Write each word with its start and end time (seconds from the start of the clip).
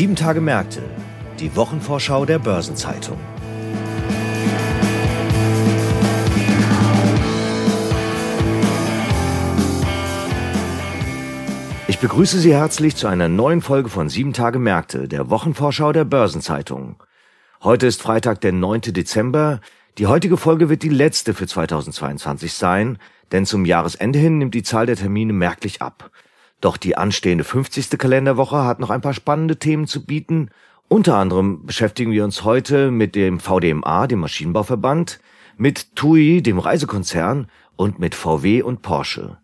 Sieben 0.00 0.16
Tage 0.16 0.40
Märkte, 0.40 0.80
die 1.40 1.54
Wochenvorschau 1.56 2.24
der 2.24 2.38
Börsenzeitung. 2.38 3.18
Ich 11.86 11.98
begrüße 11.98 12.38
Sie 12.38 12.54
herzlich 12.54 12.96
zu 12.96 13.08
einer 13.08 13.28
neuen 13.28 13.60
Folge 13.60 13.90
von 13.90 14.08
Sieben 14.08 14.32
Tage 14.32 14.58
Märkte, 14.58 15.06
der 15.06 15.28
Wochenvorschau 15.28 15.92
der 15.92 16.06
Börsenzeitung. 16.06 17.02
Heute 17.62 17.86
ist 17.86 18.00
Freitag, 18.00 18.40
der 18.40 18.52
9. 18.52 18.80
Dezember. 18.80 19.60
Die 19.98 20.06
heutige 20.06 20.38
Folge 20.38 20.70
wird 20.70 20.82
die 20.82 20.88
letzte 20.88 21.34
für 21.34 21.46
2022 21.46 22.54
sein, 22.54 22.96
denn 23.32 23.44
zum 23.44 23.66
Jahresende 23.66 24.18
hin 24.18 24.38
nimmt 24.38 24.54
die 24.54 24.62
Zahl 24.62 24.86
der 24.86 24.96
Termine 24.96 25.34
merklich 25.34 25.82
ab. 25.82 26.10
Doch 26.60 26.76
die 26.76 26.96
anstehende 26.96 27.44
50. 27.44 27.98
Kalenderwoche 27.98 28.64
hat 28.64 28.80
noch 28.80 28.90
ein 28.90 29.00
paar 29.00 29.14
spannende 29.14 29.58
Themen 29.58 29.86
zu 29.86 30.04
bieten. 30.04 30.50
Unter 30.88 31.16
anderem 31.16 31.64
beschäftigen 31.64 32.12
wir 32.12 32.24
uns 32.24 32.44
heute 32.44 32.90
mit 32.90 33.14
dem 33.14 33.40
VDMA, 33.40 34.06
dem 34.06 34.20
Maschinenbauverband, 34.20 35.20
mit 35.56 35.96
TUI, 35.96 36.42
dem 36.42 36.58
Reisekonzern 36.58 37.46
und 37.76 37.98
mit 37.98 38.14
VW 38.14 38.62
und 38.62 38.82
Porsche. 38.82 39.38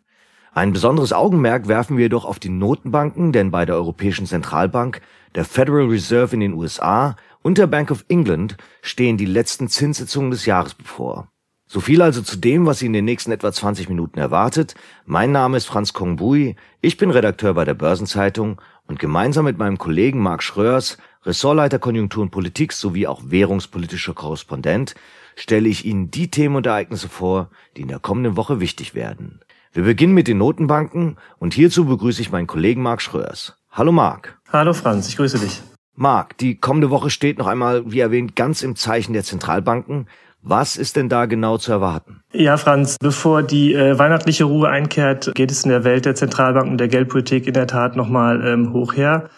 Ein 0.52 0.72
besonderes 0.72 1.12
Augenmerk 1.12 1.68
werfen 1.68 1.96
wir 1.96 2.04
jedoch 2.04 2.24
auf 2.24 2.38
die 2.38 2.48
Notenbanken, 2.48 3.32
denn 3.32 3.50
bei 3.50 3.66
der 3.66 3.76
Europäischen 3.76 4.26
Zentralbank, 4.26 5.02
der 5.34 5.44
Federal 5.44 5.86
Reserve 5.86 6.34
in 6.34 6.40
den 6.40 6.54
USA 6.54 7.16
und 7.42 7.58
der 7.58 7.66
Bank 7.66 7.90
of 7.90 8.04
England 8.08 8.56
stehen 8.80 9.18
die 9.18 9.26
letzten 9.26 9.68
Zinssitzungen 9.68 10.30
des 10.30 10.46
Jahres 10.46 10.74
bevor. 10.74 11.28
So 11.68 11.80
viel 11.80 12.00
also 12.00 12.22
zu 12.22 12.36
dem, 12.36 12.64
was 12.64 12.78
Sie 12.78 12.86
in 12.86 12.92
den 12.92 13.04
nächsten 13.04 13.32
etwa 13.32 13.50
20 13.50 13.88
Minuten 13.88 14.20
erwartet. 14.20 14.76
Mein 15.04 15.32
Name 15.32 15.56
ist 15.56 15.66
Franz 15.66 15.92
Kongbui, 15.92 16.54
ich 16.80 16.96
bin 16.96 17.10
Redakteur 17.10 17.54
bei 17.54 17.64
der 17.64 17.74
Börsenzeitung 17.74 18.60
und 18.86 19.00
gemeinsam 19.00 19.46
mit 19.46 19.58
meinem 19.58 19.76
Kollegen 19.76 20.22
Marc 20.22 20.44
Schröers, 20.44 20.96
Ressortleiter 21.24 21.80
Konjunktur 21.80 22.22
und 22.22 22.30
Politik 22.30 22.72
sowie 22.72 23.08
auch 23.08 23.20
währungspolitischer 23.24 24.14
Korrespondent, 24.14 24.94
stelle 25.34 25.68
ich 25.68 25.84
Ihnen 25.84 26.12
die 26.12 26.30
Themen 26.30 26.54
und 26.54 26.66
Ereignisse 26.66 27.08
vor, 27.08 27.50
die 27.76 27.82
in 27.82 27.88
der 27.88 27.98
kommenden 27.98 28.36
Woche 28.36 28.60
wichtig 28.60 28.94
werden. 28.94 29.40
Wir 29.72 29.82
beginnen 29.82 30.14
mit 30.14 30.28
den 30.28 30.38
Notenbanken 30.38 31.16
und 31.38 31.52
hierzu 31.52 31.84
begrüße 31.86 32.22
ich 32.22 32.30
meinen 32.30 32.46
Kollegen 32.46 32.80
Marc 32.80 33.02
Schröers. 33.02 33.58
Hallo 33.72 33.90
Marc. 33.90 34.38
Hallo 34.52 34.72
Franz, 34.72 35.08
ich 35.08 35.16
grüße 35.16 35.40
dich. 35.40 35.60
Marc, 35.96 36.38
die 36.38 36.60
kommende 36.60 36.90
Woche 36.90 37.10
steht 37.10 37.38
noch 37.38 37.46
einmal, 37.46 37.90
wie 37.90 38.00
erwähnt, 38.00 38.36
ganz 38.36 38.62
im 38.62 38.76
Zeichen 38.76 39.14
der 39.14 39.24
Zentralbanken. 39.24 40.06
Was 40.48 40.76
ist 40.76 40.94
denn 40.94 41.08
da 41.08 41.26
genau 41.26 41.58
zu 41.58 41.72
erwarten? 41.72 42.20
Ja, 42.32 42.56
Franz, 42.56 42.98
bevor 43.00 43.42
die 43.42 43.74
äh, 43.74 43.98
weihnachtliche 43.98 44.44
Ruhe 44.44 44.68
einkehrt, 44.68 45.34
geht 45.34 45.50
es 45.50 45.64
in 45.64 45.70
der 45.70 45.82
Welt 45.82 46.04
der 46.04 46.14
Zentralbanken 46.14 46.70
und 46.70 46.78
der 46.78 46.86
Geldpolitik 46.86 47.48
in 47.48 47.52
der 47.52 47.66
Tat 47.66 47.96
nochmal 47.96 48.46
ähm, 48.46 48.72
hoch 48.72 48.94
her. 48.94 49.28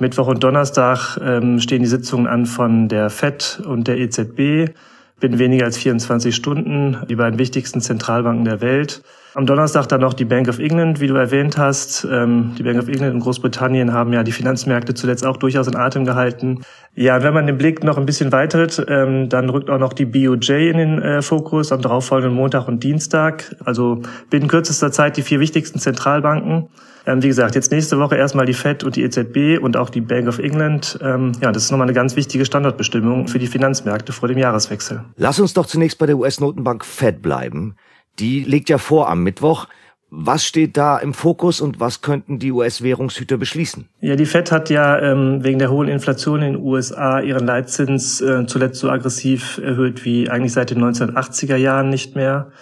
Mittwoch 0.00 0.28
und 0.28 0.42
Donnerstag 0.42 1.18
ähm, 1.22 1.60
stehen 1.60 1.82
die 1.82 1.88
Sitzungen 1.88 2.26
an 2.26 2.46
von 2.46 2.88
der 2.88 3.10
FED 3.10 3.60
und 3.66 3.86
der 3.86 3.98
EZB. 3.98 4.72
Binnen 5.18 5.38
weniger 5.38 5.64
als 5.64 5.78
24 5.78 6.34
Stunden, 6.36 6.98
die 7.08 7.16
beiden 7.16 7.38
wichtigsten 7.38 7.80
Zentralbanken 7.80 8.44
der 8.44 8.60
Welt. 8.60 9.02
Am 9.36 9.46
Donnerstag 9.46 9.86
dann 9.88 10.00
noch 10.00 10.14
die 10.14 10.24
Bank 10.24 10.48
of 10.48 10.58
England, 10.58 11.00
wie 11.00 11.06
du 11.06 11.14
erwähnt 11.14 11.56
hast. 11.58 12.06
Ähm, 12.10 12.54
die 12.58 12.62
Bank 12.62 12.78
of 12.78 12.88
England 12.88 13.14
in 13.14 13.20
Großbritannien 13.20 13.92
haben 13.92 14.12
ja 14.12 14.22
die 14.22 14.32
Finanzmärkte 14.32 14.94
zuletzt 14.94 15.26
auch 15.26 15.36
durchaus 15.36 15.66
in 15.68 15.76
Atem 15.76 16.04
gehalten. 16.04 16.62
Ja, 16.94 17.22
wenn 17.22 17.34
man 17.34 17.46
den 17.46 17.58
Blick 17.58 17.82
noch 17.82 17.98
ein 17.98 18.06
bisschen 18.06 18.32
weitert, 18.32 18.84
ähm, 18.88 19.28
dann 19.28 19.50
rückt 19.50 19.68
auch 19.68 19.78
noch 19.78 19.92
die 19.92 20.06
BOJ 20.06 20.70
in 20.70 20.78
den 20.78 21.02
äh, 21.02 21.22
Fokus 21.22 21.72
am 21.72 21.82
darauffolgenden 21.82 22.34
Montag 22.34 22.68
und 22.68 22.82
Dienstag. 22.82 23.54
Also 23.64 24.02
binnen 24.30 24.48
kürzester 24.48 24.92
Zeit 24.92 25.16
die 25.16 25.22
vier 25.22 25.40
wichtigsten 25.40 25.78
Zentralbanken. 25.78 26.68
Ähm, 27.06 27.22
wie 27.22 27.28
gesagt, 27.28 27.54
jetzt 27.54 27.70
nächste 27.70 27.98
Woche 27.98 28.16
erstmal 28.16 28.46
die 28.46 28.54
Fed 28.54 28.84
und 28.84 28.96
die 28.96 29.02
EZB 29.02 29.62
und 29.62 29.76
auch 29.76 29.90
die 29.90 30.00
Bank 30.00 30.28
of 30.28 30.38
England. 30.38 30.98
ja, 31.00 31.52
das 31.52 31.64
ist 31.64 31.70
nochmal 31.70 31.86
eine 31.86 31.94
ganz 31.94 32.16
wichtige 32.16 32.44
Standortbestimmung 32.44 33.28
für 33.28 33.38
die 33.38 33.46
Finanzmärkte 33.46 34.12
vor 34.12 34.28
dem 34.28 34.38
Jahreswechsel. 34.38 35.04
Lass 35.16 35.38
uns 35.38 35.54
doch 35.54 35.66
zunächst 35.66 35.98
bei 35.98 36.06
der 36.06 36.18
US-Notenbank 36.18 36.84
Fed 36.84 37.22
bleiben. 37.22 37.76
Die 38.18 38.44
legt 38.44 38.68
ja 38.68 38.78
vor 38.78 39.08
am 39.08 39.22
Mittwoch. 39.22 39.66
Was 40.08 40.44
steht 40.44 40.76
da 40.76 40.98
im 40.98 41.14
Fokus 41.14 41.60
und 41.60 41.80
was 41.80 42.00
könnten 42.00 42.38
die 42.38 42.52
US-Währungshüter 42.52 43.38
beschließen? 43.38 43.88
Ja, 44.00 44.14
die 44.14 44.24
Fed 44.24 44.52
hat 44.52 44.70
ja 44.70 44.98
ähm, 45.00 45.42
wegen 45.42 45.58
der 45.58 45.70
hohen 45.70 45.88
Inflation 45.88 46.42
in 46.42 46.52
den 46.54 46.62
USA 46.62 47.20
ihren 47.20 47.44
Leitzins 47.44 48.20
äh, 48.20 48.46
zuletzt 48.46 48.78
so 48.78 48.88
aggressiv 48.88 49.58
erhöht 49.58 50.04
wie 50.04 50.30
eigentlich 50.30 50.52
seit 50.52 50.70
den 50.70 50.82
1980er 50.82 51.56
Jahren 51.56 51.90
nicht 51.90 52.14
mehr. 52.14 52.52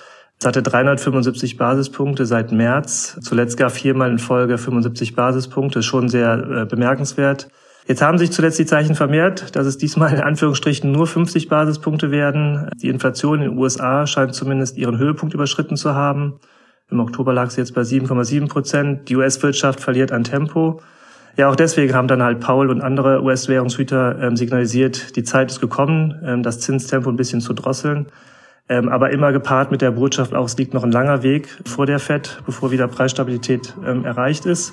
Es 0.44 0.48
hatte 0.48 0.62
375 0.62 1.56
Basispunkte 1.56 2.26
seit 2.26 2.52
März, 2.52 3.18
zuletzt 3.22 3.56
gar 3.56 3.70
viermal 3.70 4.10
in 4.10 4.18
Folge 4.18 4.58
75 4.58 5.16
Basispunkte, 5.16 5.82
schon 5.82 6.10
sehr 6.10 6.34
äh, 6.34 6.66
bemerkenswert. 6.66 7.48
Jetzt 7.86 8.02
haben 8.02 8.18
sich 8.18 8.30
zuletzt 8.30 8.58
die 8.58 8.66
Zeichen 8.66 8.94
vermehrt, 8.94 9.56
dass 9.56 9.66
es 9.66 9.78
diesmal 9.78 10.12
in 10.12 10.20
Anführungsstrichen 10.20 10.92
nur 10.92 11.06
50 11.06 11.48
Basispunkte 11.48 12.10
werden. 12.10 12.68
Die 12.82 12.90
Inflation 12.90 13.40
in 13.40 13.52
den 13.52 13.58
USA 13.58 14.06
scheint 14.06 14.34
zumindest 14.34 14.76
ihren 14.76 14.98
Höhepunkt 14.98 15.32
überschritten 15.32 15.78
zu 15.78 15.94
haben. 15.94 16.34
Im 16.90 17.00
Oktober 17.00 17.32
lag 17.32 17.48
sie 17.48 17.62
jetzt 17.62 17.74
bei 17.74 17.80
7,7 17.80 18.46
Prozent. 18.46 19.08
Die 19.08 19.16
US-Wirtschaft 19.16 19.80
verliert 19.80 20.12
an 20.12 20.24
Tempo. 20.24 20.82
Ja, 21.38 21.48
auch 21.48 21.56
deswegen 21.56 21.94
haben 21.94 22.06
dann 22.06 22.22
halt 22.22 22.40
Paul 22.40 22.68
und 22.68 22.82
andere 22.82 23.22
US-Währungshüter 23.22 24.20
ähm, 24.20 24.36
signalisiert, 24.36 25.16
die 25.16 25.22
Zeit 25.22 25.50
ist 25.50 25.62
gekommen, 25.62 26.20
ähm, 26.22 26.42
das 26.42 26.60
Zinstempo 26.60 27.08
ein 27.08 27.16
bisschen 27.16 27.40
zu 27.40 27.54
drosseln. 27.54 28.08
Ähm, 28.68 28.88
aber 28.88 29.10
immer 29.10 29.32
gepaart 29.32 29.70
mit 29.70 29.82
der 29.82 29.90
Botschaft 29.90 30.34
auch, 30.34 30.46
es 30.46 30.56
liegt 30.56 30.72
noch 30.72 30.84
ein 30.84 30.92
langer 30.92 31.22
Weg 31.22 31.48
vor 31.66 31.84
der 31.84 31.98
FED, 31.98 32.42
bevor 32.46 32.70
wieder 32.70 32.88
Preisstabilität 32.88 33.74
ähm, 33.86 34.04
erreicht 34.04 34.46
ist. 34.46 34.72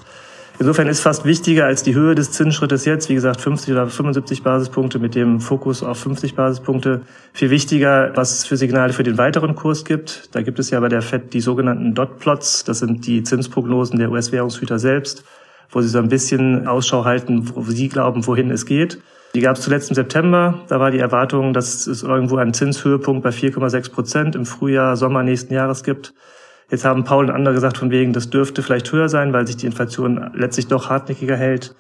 Insofern 0.59 0.88
ist 0.88 1.00
fast 1.00 1.25
wichtiger 1.25 1.66
als 1.66 1.81
die 1.81 1.96
Höhe 1.96 2.13
des 2.13 2.31
Zinsschrittes 2.31 2.85
jetzt, 2.85 3.09
wie 3.09 3.16
gesagt 3.16 3.41
50 3.41 3.74
oder 3.74 3.88
75 3.88 4.44
Basispunkte 4.44 5.00
mit 5.00 5.16
dem 5.16 5.40
Fokus 5.40 5.81
auf 5.81 5.97
50 6.00 6.35
Basispunkte, 6.35 7.01
viel 7.34 7.50
wichtiger, 7.50 8.12
was 8.16 8.31
es 8.31 8.46
für 8.46 8.57
Signale 8.57 8.94
für 8.94 9.03
den 9.03 9.18
weiteren 9.18 9.56
Kurs 9.56 9.85
gibt. 9.85 10.30
Da 10.35 10.41
gibt 10.41 10.59
es 10.59 10.69
ja 10.69 10.80
bei 10.80 10.88
der 10.88 11.01
FED 11.01 11.34
die 11.34 11.41
sogenannten 11.41 11.96
Dot-Plots, 11.96 12.63
das 12.63 12.80
sind 12.80 13.07
die 13.07 13.24
Zinsprognosen 13.24 13.97
der 13.97 14.12
US-Währungshüter 14.12 14.78
selbst, 14.78 15.24
wo 15.72 15.81
sie 15.81 15.90
so 15.90 15.97
ein 15.97 16.09
bisschen 16.09 16.68
Ausschau 16.68 17.06
halten, 17.06 17.50
wo 17.56 17.63
sie 17.63 17.90
glauben, 17.90 18.28
wohin 18.28 18.51
es 18.51 18.66
geht. 18.66 19.00
Die 19.34 19.42
gab 19.42 19.56
es 19.56 19.64
zuletzt 19.64 19.90
im 19.90 19.96
September. 19.96 20.59
Da 20.68 20.80
war 20.80 20.92
die 20.92 21.00
Erwartung, 21.00 21.53
dass 21.53 21.88
es 21.88 22.03
irgendwo 22.03 22.38
einen 22.38 22.53
Zinshöhepunkt 22.53 23.24
bei 23.24 23.30
4,6 23.30 23.92
Prozent 23.92 24.36
im 24.36 24.46
Frühjahr, 24.46 24.97
Sommer 24.97 25.24
nächsten 25.24 25.53
Jahres 25.53 25.84
gibt. 25.84 26.14
Jetzt 26.69 26.86
haben 26.86 27.03
Paul 27.03 27.25
und 27.25 27.31
andere 27.31 27.53
gesagt, 27.53 27.78
von 27.78 27.92
wegen, 27.92 28.14
das 28.14 28.30
dürfte 28.30 28.62
vielleicht 28.62 28.92
höher 28.92 29.09
sein, 29.09 29.34
weil 29.34 29.47
sich 29.47 29.58
die 29.58 29.66
Inflation 29.66 30.31
letztlich 30.34 30.68
doch 30.68 30.90
hartnäckiger 30.90 31.36
hält. 31.36 31.75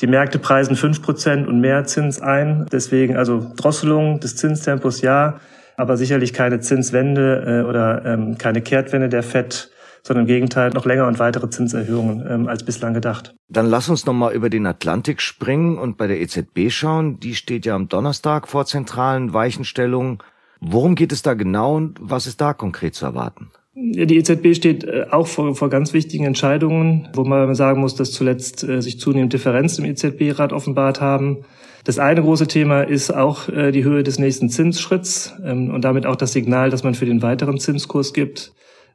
Die 0.00 0.06
Märkte 0.06 0.38
preisen 0.38 0.76
fünf 0.76 1.02
Prozent 1.02 1.46
und 1.46 1.60
mehr 1.60 1.84
Zins 1.84 2.20
ein. 2.20 2.66
Deswegen 2.70 3.16
also 3.16 3.52
Drosselung 3.56 4.20
des 4.20 4.36
Zinstempos 4.36 5.00
ja, 5.00 5.40
aber 5.76 5.96
sicherlich 5.96 6.32
keine 6.32 6.60
Zinswende 6.60 7.62
äh, 7.64 7.68
oder 7.68 8.04
ähm, 8.04 8.38
keine 8.38 8.62
Kehrtwende 8.62 9.08
der 9.08 9.22
FED, 9.22 9.70
sondern 10.02 10.24
im 10.24 10.28
Gegenteil 10.28 10.70
noch 10.70 10.84
länger 10.84 11.06
und 11.06 11.18
weitere 11.18 11.48
Zinserhöhungen 11.48 12.24
ähm, 12.28 12.48
als 12.48 12.64
bislang 12.64 12.94
gedacht. 12.94 13.34
Dann 13.48 13.66
lass 13.66 13.88
uns 13.88 14.04
noch 14.04 14.12
mal 14.12 14.32
über 14.34 14.50
den 14.50 14.66
Atlantik 14.66 15.20
springen 15.20 15.78
und 15.78 15.96
bei 15.96 16.06
der 16.06 16.20
EZB 16.20 16.70
schauen. 16.70 17.20
Die 17.20 17.34
steht 17.34 17.66
ja 17.66 17.74
am 17.74 17.88
Donnerstag 17.88 18.48
vor 18.48 18.66
zentralen 18.66 19.32
Weichenstellungen. 19.32 20.18
Worum 20.60 20.94
geht 20.94 21.12
es 21.12 21.22
da 21.22 21.34
genau 21.34 21.76
und 21.76 21.98
was 22.00 22.26
ist 22.26 22.40
da 22.40 22.52
konkret 22.52 22.94
zu 22.94 23.04
erwarten? 23.04 23.50
Die 23.74 24.18
EZB 24.18 24.54
steht 24.54 24.84
äh, 24.84 25.06
auch 25.10 25.26
vor, 25.26 25.54
vor 25.54 25.70
ganz 25.70 25.94
wichtigen 25.94 26.24
Entscheidungen, 26.24 27.08
wo 27.14 27.24
man 27.24 27.54
sagen 27.54 27.80
muss, 27.80 27.94
dass 27.94 28.12
zuletzt 28.12 28.62
äh, 28.64 28.82
sich 28.82 29.00
zunehmend 29.00 29.32
Differenzen 29.32 29.84
im 29.84 29.92
EZB-Rat 29.92 30.52
offenbart 30.52 31.00
haben. 31.00 31.44
Das 31.84 31.98
eine 31.98 32.22
große 32.22 32.46
Thema 32.46 32.82
ist 32.82 33.10
auch 33.10 33.48
äh, 33.48 33.72
die 33.72 33.82
Höhe 33.82 34.02
des 34.02 34.18
nächsten 34.18 34.50
Zinsschritts 34.50 35.34
ähm, 35.44 35.70
und 35.70 35.84
damit 35.84 36.06
auch 36.06 36.16
das 36.16 36.32
Signal, 36.32 36.70
das 36.70 36.84
man 36.84 36.94
für 36.94 37.06
den 37.06 37.22
weiteren 37.22 37.58
Zinskurs 37.58 38.12
gibt. 38.12 38.52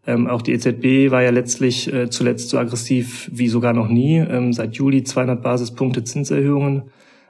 Ähm, 0.08 0.28
auch 0.28 0.42
die 0.42 0.54
EZB 0.54 1.12
war 1.12 1.22
ja 1.22 1.30
letztlich 1.30 1.92
zuletzt 2.10 2.50
so 2.50 2.58
aggressiv 2.58 3.30
wie 3.32 3.50
sogar 3.50 3.74
noch 3.74 3.90
nie. 3.90 4.18
Ähm, 4.18 4.54
seit 4.54 4.76
Juli 4.76 5.04
200 5.04 5.44
Basispunkte 5.44 6.04
Zinserhöhungen. 6.04 6.84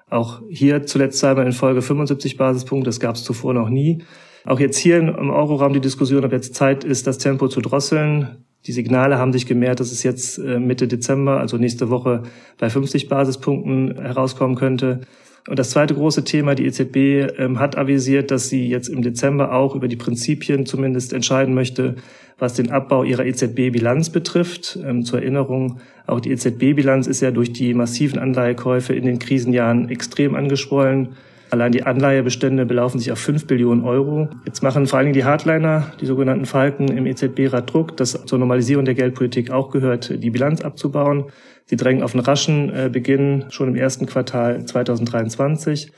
Auch 0.09 0.41
hier 0.49 0.85
zuletzt 0.85 1.19
zweimal 1.19 1.45
in 1.45 1.51
Folge 1.51 1.81
75 1.81 2.37
Basispunkte. 2.37 2.87
Das 2.87 2.99
gab 2.99 3.15
es 3.15 3.23
zuvor 3.23 3.53
noch 3.53 3.69
nie. 3.69 4.03
Auch 4.45 4.61
jetzt 4.61 4.77
hier 4.77 4.97
im 4.97 5.29
Euroraum 5.29 5.73
die 5.73 5.81
Diskussion, 5.81 6.23
ob 6.23 6.31
jetzt 6.31 6.55
Zeit 6.55 6.85
ist, 6.85 7.05
das 7.05 7.17
Tempo 7.17 7.49
zu 7.49 7.59
drosseln. 7.59 8.45
Die 8.65 8.71
Signale 8.71 9.17
haben 9.17 9.33
sich 9.33 9.45
gemehrt, 9.45 9.81
dass 9.81 9.91
es 9.91 10.03
jetzt 10.03 10.37
äh, 10.37 10.59
Mitte 10.59 10.87
Dezember, 10.87 11.39
also 11.39 11.57
nächste 11.57 11.89
Woche, 11.89 12.23
bei 12.57 12.69
50 12.69 13.09
Basispunkten 13.09 14.01
herauskommen 14.01 14.55
könnte. 14.55 15.01
Und 15.47 15.59
das 15.59 15.69
zweite 15.69 15.93
große 15.93 16.23
Thema, 16.25 16.55
die 16.55 16.65
EZB 16.65 17.39
ähm, 17.39 17.59
hat 17.59 17.77
avisiert, 17.77 18.31
dass 18.31 18.49
sie 18.49 18.67
jetzt 18.67 18.89
im 18.89 19.01
Dezember 19.01 19.53
auch 19.53 19.75
über 19.75 19.87
die 19.87 19.95
Prinzipien 19.95 20.65
zumindest 20.65 21.13
entscheiden 21.13 21.53
möchte, 21.53 21.95
was 22.37 22.53
den 22.53 22.69
Abbau 22.69 23.03
ihrer 23.03 23.25
EZB-Bilanz 23.25 24.09
betrifft. 24.09 24.77
Ähm, 24.85 25.03
zur 25.03 25.19
Erinnerung, 25.19 25.79
auch 26.05 26.19
die 26.19 26.31
EZB-Bilanz 26.31 27.07
ist 27.07 27.21
ja 27.21 27.31
durch 27.31 27.53
die 27.53 27.73
massiven 27.73 28.19
Anleihekäufe 28.19 28.93
in 28.93 29.05
den 29.05 29.19
Krisenjahren 29.19 29.89
extrem 29.89 30.35
angeschwollen. 30.35 31.15
Allein 31.49 31.71
die 31.71 31.83
Anleihebestände 31.83 32.65
belaufen 32.65 32.99
sich 32.99 33.11
auf 33.11 33.19
5 33.19 33.47
Billionen 33.47 33.85
Euro. 33.85 34.29
Jetzt 34.45 34.63
machen 34.63 34.85
vor 34.85 34.99
allen 34.99 35.07
Dingen 35.07 35.13
die 35.13 35.23
Hardliner, 35.23 35.91
die 36.01 36.05
sogenannten 36.05 36.45
Falken 36.45 36.89
im 36.89 37.05
EZB-Rat 37.05 37.71
Druck, 37.71 37.95
dass 37.95 38.25
zur 38.25 38.39
Normalisierung 38.39 38.85
der 38.85 38.95
Geldpolitik 38.95 39.51
auch 39.51 39.71
gehört, 39.71 40.21
die 40.21 40.29
Bilanz 40.29 40.61
abzubauen. 40.61 41.25
Sie 41.65 41.77
drängen 41.77 42.03
auf 42.03 42.13
einen 42.13 42.23
raschen 42.23 42.69
äh, 42.69 42.89
Beginn 42.91 43.45
schon 43.49 43.69
im 43.69 43.75
ersten 43.75 44.05
Quartal 44.05 44.65
2023. 44.65 45.91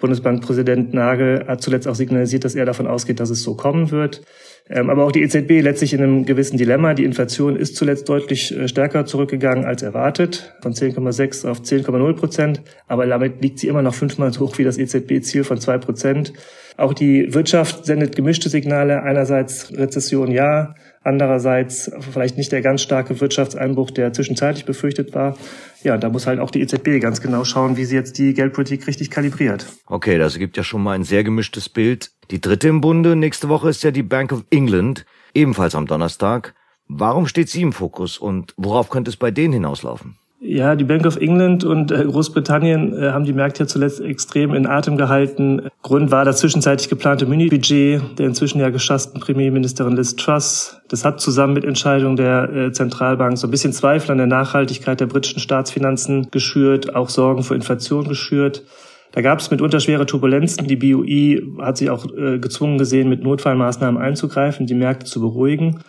Bundesbankpräsident 0.00 0.92
Nagel 0.94 1.44
hat 1.46 1.62
zuletzt 1.62 1.86
auch 1.86 1.94
signalisiert, 1.94 2.44
dass 2.44 2.54
er 2.54 2.64
davon 2.64 2.86
ausgeht, 2.86 3.20
dass 3.20 3.30
es 3.30 3.42
so 3.42 3.54
kommen 3.54 3.90
wird. 3.90 4.22
Ähm, 4.68 4.88
aber 4.88 5.04
auch 5.04 5.12
die 5.12 5.22
EZB 5.22 5.62
letztlich 5.62 5.92
in 5.92 6.02
einem 6.02 6.24
gewissen 6.24 6.56
Dilemma. 6.56 6.94
Die 6.94 7.04
Inflation 7.04 7.56
ist 7.56 7.76
zuletzt 7.76 8.08
deutlich 8.08 8.56
äh, 8.56 8.68
stärker 8.68 9.04
zurückgegangen 9.04 9.64
als 9.64 9.82
erwartet, 9.82 10.54
von 10.62 10.72
10,6 10.72 11.48
auf 11.48 11.60
10,0 11.60 12.12
Prozent. 12.14 12.62
Aber 12.86 13.06
damit 13.06 13.42
liegt 13.42 13.58
sie 13.58 13.68
immer 13.68 13.82
noch 13.82 13.94
fünfmal 13.94 14.32
so 14.32 14.40
hoch 14.40 14.58
wie 14.58 14.64
das 14.64 14.78
EZB-Ziel 14.78 15.44
von 15.44 15.60
zwei 15.60 15.78
Prozent. 15.78 16.32
Auch 16.76 16.94
die 16.94 17.34
Wirtschaft 17.34 17.84
sendet 17.84 18.16
gemischte 18.16 18.48
Signale. 18.48 19.02
Einerseits 19.02 19.76
Rezession 19.76 20.30
ja, 20.30 20.74
andererseits 21.02 21.90
vielleicht 22.12 22.36
nicht 22.36 22.52
der 22.52 22.62
ganz 22.62 22.82
starke 22.82 23.20
Wirtschaftseinbruch, 23.20 23.90
der 23.90 24.12
zwischenzeitlich 24.12 24.64
befürchtet 24.64 25.14
war. 25.14 25.36
Ja, 25.82 25.96
da 25.96 26.10
muss 26.10 26.26
halt 26.26 26.40
auch 26.40 26.50
die 26.50 26.60
EZB 26.60 27.00
ganz 27.00 27.20
genau 27.20 27.44
schauen, 27.44 27.76
wie 27.76 27.84
sie 27.84 27.96
jetzt 27.96 28.18
die 28.18 28.34
Geldpolitik 28.34 28.86
richtig 28.86 29.10
kalibriert. 29.10 29.66
Okay, 29.86 30.18
das 30.18 30.38
gibt 30.38 30.56
ja 30.56 30.62
schon 30.62 30.82
mal 30.82 30.92
ein 30.92 31.04
sehr 31.04 31.24
gemischtes 31.24 31.68
Bild. 31.68 32.10
Die 32.30 32.40
dritte 32.40 32.68
im 32.68 32.80
Bunde 32.80 33.16
nächste 33.16 33.48
Woche 33.48 33.70
ist 33.70 33.82
ja 33.82 33.90
die 33.90 34.02
Bank 34.02 34.32
of 34.32 34.44
England, 34.50 35.06
ebenfalls 35.34 35.74
am 35.74 35.86
Donnerstag. 35.86 36.54
Warum 36.86 37.26
steht 37.26 37.48
sie 37.48 37.62
im 37.62 37.72
Fokus 37.72 38.18
und 38.18 38.52
worauf 38.56 38.90
könnte 38.90 39.10
es 39.10 39.16
bei 39.16 39.30
denen 39.30 39.54
hinauslaufen? 39.54 40.19
Ja, 40.42 40.74
die 40.74 40.84
Bank 40.84 41.04
of 41.04 41.18
England 41.18 41.64
und 41.64 41.92
äh, 41.92 42.02
Großbritannien 42.02 42.94
äh, 42.94 43.10
haben 43.10 43.26
die 43.26 43.34
Märkte 43.34 43.64
ja 43.64 43.66
zuletzt 43.66 44.00
extrem 44.00 44.54
in 44.54 44.66
Atem 44.66 44.96
gehalten. 44.96 45.68
Grund 45.82 46.10
war 46.10 46.24
das 46.24 46.38
zwischenzeitlich 46.38 46.88
geplante 46.88 47.26
Mini-Budget 47.26 48.18
der 48.18 48.26
inzwischen 48.26 48.58
ja 48.58 48.70
geschassten 48.70 49.20
Premierministerin 49.20 49.94
Liz 49.96 50.16
Truss. 50.16 50.80
Das 50.88 51.04
hat 51.04 51.20
zusammen 51.20 51.52
mit 51.52 51.66
Entscheidungen 51.66 52.16
der 52.16 52.50
äh, 52.54 52.72
Zentralbank 52.72 53.36
so 53.36 53.48
ein 53.48 53.50
bisschen 53.50 53.74
Zweifel 53.74 54.12
an 54.12 54.16
der 54.16 54.26
Nachhaltigkeit 54.28 54.98
der 54.98 55.08
britischen 55.08 55.40
Staatsfinanzen 55.40 56.30
geschürt, 56.30 56.96
auch 56.96 57.10
Sorgen 57.10 57.42
vor 57.42 57.54
Inflation 57.54 58.08
geschürt. 58.08 58.64
Da 59.12 59.20
gab 59.20 59.40
es 59.40 59.50
mitunter 59.50 59.80
schwere 59.80 60.06
Turbulenzen. 60.06 60.66
Die 60.66 60.76
BUI 60.76 61.42
hat 61.58 61.76
sich 61.76 61.90
auch 61.90 62.06
gezwungen 62.06 62.78
gesehen, 62.78 63.08
mit 63.08 63.24
Notfallmaßnahmen 63.24 64.00
einzugreifen, 64.00 64.66
die 64.66 64.74
Märkte 64.74 65.04
zu 65.04 65.20
beruhigen. 65.20 65.80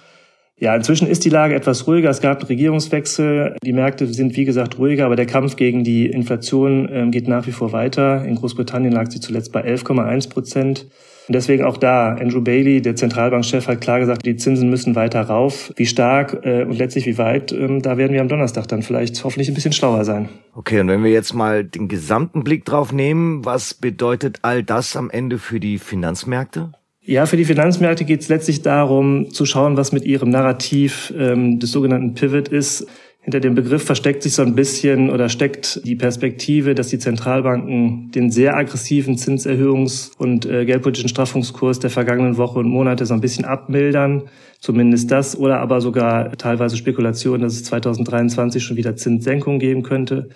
Ja, 0.62 0.76
inzwischen 0.76 1.08
ist 1.08 1.26
die 1.26 1.30
Lage 1.30 1.56
etwas 1.56 1.88
ruhiger. 1.88 2.12
Es 2.12 2.22
gab 2.22 2.38
einen 2.38 2.48
Regierungswechsel. 2.48 3.56
Die 3.64 3.74
Märkte 3.74 4.06
sind, 4.06 4.38
wie 4.38 4.46
gesagt, 4.46 4.78
ruhiger, 4.78 5.08
aber 5.08 5.16
der 5.16 5.26
Kampf 5.26 5.56
gegen 5.56 5.84
die 5.84 6.06
Inflation 6.06 6.88
ähm, 6.92 7.10
geht 7.10 7.28
nach 7.28 7.48
wie 7.48 7.52
vor 7.52 7.72
weiter. 7.72 8.24
In 8.26 8.36
Großbritannien 8.36 8.94
lag 8.94 9.10
sie 9.10 9.20
zuletzt 9.20 9.52
bei 9.52 9.66
11,1 9.66 10.30
Prozent. 10.30 10.86
Und 11.28 11.34
deswegen 11.34 11.64
auch 11.64 11.78
da, 11.78 12.14
Andrew 12.14 12.42
Bailey, 12.42 12.80
der 12.80 12.96
Zentralbankchef, 12.96 13.68
hat 13.68 13.82
klar 13.82 14.02
gesagt, 14.02 14.24
die 14.24 14.36
Zinsen 14.36 14.70
müssen 14.70 14.94
weiter 14.94 15.22
rauf. 15.22 15.74
Wie 15.78 15.88
stark 15.88 16.42
äh, 16.44 16.64
und 16.64 16.78
letztlich 16.78 17.08
wie 17.08 17.18
weit, 17.18 17.52
ähm, 17.52 17.82
da 17.82 17.98
werden 17.98 18.14
wir 18.14 18.22
am 18.22 18.28
Donnerstag 18.28 18.68
dann 18.68 18.84
vielleicht 18.84 19.24
hoffentlich 19.24 19.48
ein 19.48 19.56
bisschen 19.56 19.74
schlauer 19.74 20.06
sein. 20.06 20.30
Okay, 20.54 20.80
und 20.80 20.90
wenn 20.90 21.04
wir 21.04 21.12
jetzt 21.12 21.34
mal 21.34 21.64
den 21.64 21.88
gesamten 21.88 22.44
Blick 22.44 22.66
drauf 22.66 22.94
nehmen, 22.94 23.44
was 23.46 23.74
bedeutet 23.74 24.38
all 24.44 24.62
das 24.62 24.96
am 24.96 25.10
Ende 25.10 25.40
für 25.40 25.60
die 25.60 25.80
Finanzmärkte? 25.80 26.74
Ja, 27.04 27.26
für 27.26 27.38
die 27.38 27.46
Finanzmärkte 27.46 28.06
geht 28.06 28.22
es 28.22 28.30
letztlich 28.30 28.62
darum, 28.62 29.32
zu 29.32 29.46
schauen, 29.48 29.76
was 29.76 29.92
mit 29.92 30.06
ihrem 30.06 30.30
Narrativ 30.30 31.12
ähm, 31.18 31.60
des 31.60 31.72
sogenannten 31.72 32.14
Pivot 32.14 32.48
ist. 32.48 32.86
Hinter 33.24 33.40
dem 33.40 33.56
Begriff 33.56 33.84
versteckt 33.84 34.22
sich 34.22 34.34
so 34.34 34.44
ein 34.44 34.54
bisschen 34.54 35.10
oder 35.10 35.28
steckt 35.28 35.82
die 35.84 35.96
Perspektive, 35.96 36.76
dass 36.76 36.90
die 36.90 37.00
Zentralbanken 37.00 38.12
den 38.12 38.30
sehr 38.30 38.56
aggressiven 38.56 39.16
Zinserhöhungs- 39.16 40.12
und 40.18 40.46
äh, 40.46 40.66
geldpolitischen 40.66 41.10
Straffungskurs 41.10 41.80
der 41.80 41.90
vergangenen 41.90 42.38
Woche 42.38 42.60
und 42.60 42.70
Monate 42.70 43.06
so 43.08 43.16
ein 43.16 43.22
bisschen 43.22 43.46
abmildern. 43.46 44.24
Zumindest 44.60 45.10
das 45.10 45.38
oder 45.38 45.60
aber 45.60 45.82
sogar 45.82 46.32
teilweise 46.38 46.78
Spekulationen, 46.78 47.42
dass 47.42 47.54
es 47.54 47.64
2023 47.64 48.64
schon 48.64 48.78
wieder 48.78 48.96
Zinssenkungen 48.96 49.60
geben 49.60 49.82
könnte. 49.82 50.30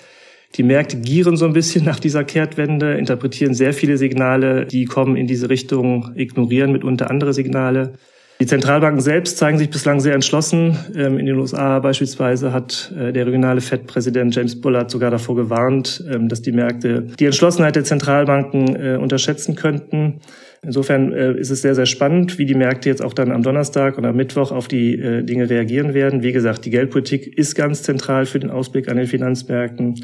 Die 0.55 0.63
Märkte 0.63 0.97
gieren 0.97 1.35
so 1.35 1.45
ein 1.45 1.53
bisschen 1.53 1.83
nach 1.83 1.99
dieser 1.99 2.23
Kehrtwende, 2.23 2.93
interpretieren 2.93 3.53
sehr 3.53 3.73
viele 3.73 3.97
Signale, 3.97 4.65
die 4.65 4.85
kommen 4.85 5.17
in 5.17 5.27
diese 5.27 5.49
Richtung, 5.49 6.11
ignorieren 6.15 6.71
mitunter 6.71 7.09
andere 7.09 7.33
Signale. 7.33 7.93
Die 8.41 8.45
Zentralbanken 8.45 8.99
selbst 8.99 9.37
zeigen 9.37 9.57
sich 9.57 9.69
bislang 9.69 10.01
sehr 10.01 10.13
entschlossen. 10.13 10.77
Ähm, 10.93 11.17
in 11.17 11.25
den 11.25 11.37
USA 11.37 11.79
beispielsweise 11.79 12.51
hat 12.51 12.93
äh, 12.97 13.13
der 13.13 13.27
regionale 13.27 13.61
Fed-Präsident 13.61 14.35
James 14.35 14.59
Bullard 14.59 14.91
sogar 14.91 15.09
davor 15.09 15.37
gewarnt, 15.37 16.03
ähm, 16.13 16.27
dass 16.27 16.41
die 16.41 16.51
Märkte 16.51 17.07
die 17.17 17.25
Entschlossenheit 17.25 17.77
der 17.77 17.85
Zentralbanken 17.85 18.75
äh, 18.75 18.97
unterschätzen 18.97 19.55
könnten. 19.55 20.19
Insofern 20.61 21.13
äh, 21.13 21.31
ist 21.33 21.49
es 21.49 21.61
sehr, 21.61 21.75
sehr 21.75 21.85
spannend, 21.85 22.37
wie 22.37 22.45
die 22.45 22.55
Märkte 22.55 22.89
jetzt 22.89 23.01
auch 23.01 23.13
dann 23.13 23.31
am 23.31 23.41
Donnerstag 23.41 23.97
und 23.97 24.05
am 24.05 24.17
Mittwoch 24.17 24.51
auf 24.51 24.67
die 24.67 25.23
Dinge 25.23 25.49
reagieren 25.49 25.93
werden. 25.93 26.23
Wie 26.23 26.31
gesagt, 26.31 26.65
die 26.65 26.71
Geldpolitik 26.71 27.37
ist 27.37 27.55
ganz 27.55 27.83
zentral 27.83 28.25
für 28.25 28.39
den 28.39 28.49
Ausblick 28.49 28.89
an 28.89 28.97
den 28.97 29.07
Finanzmärkten. 29.07 29.95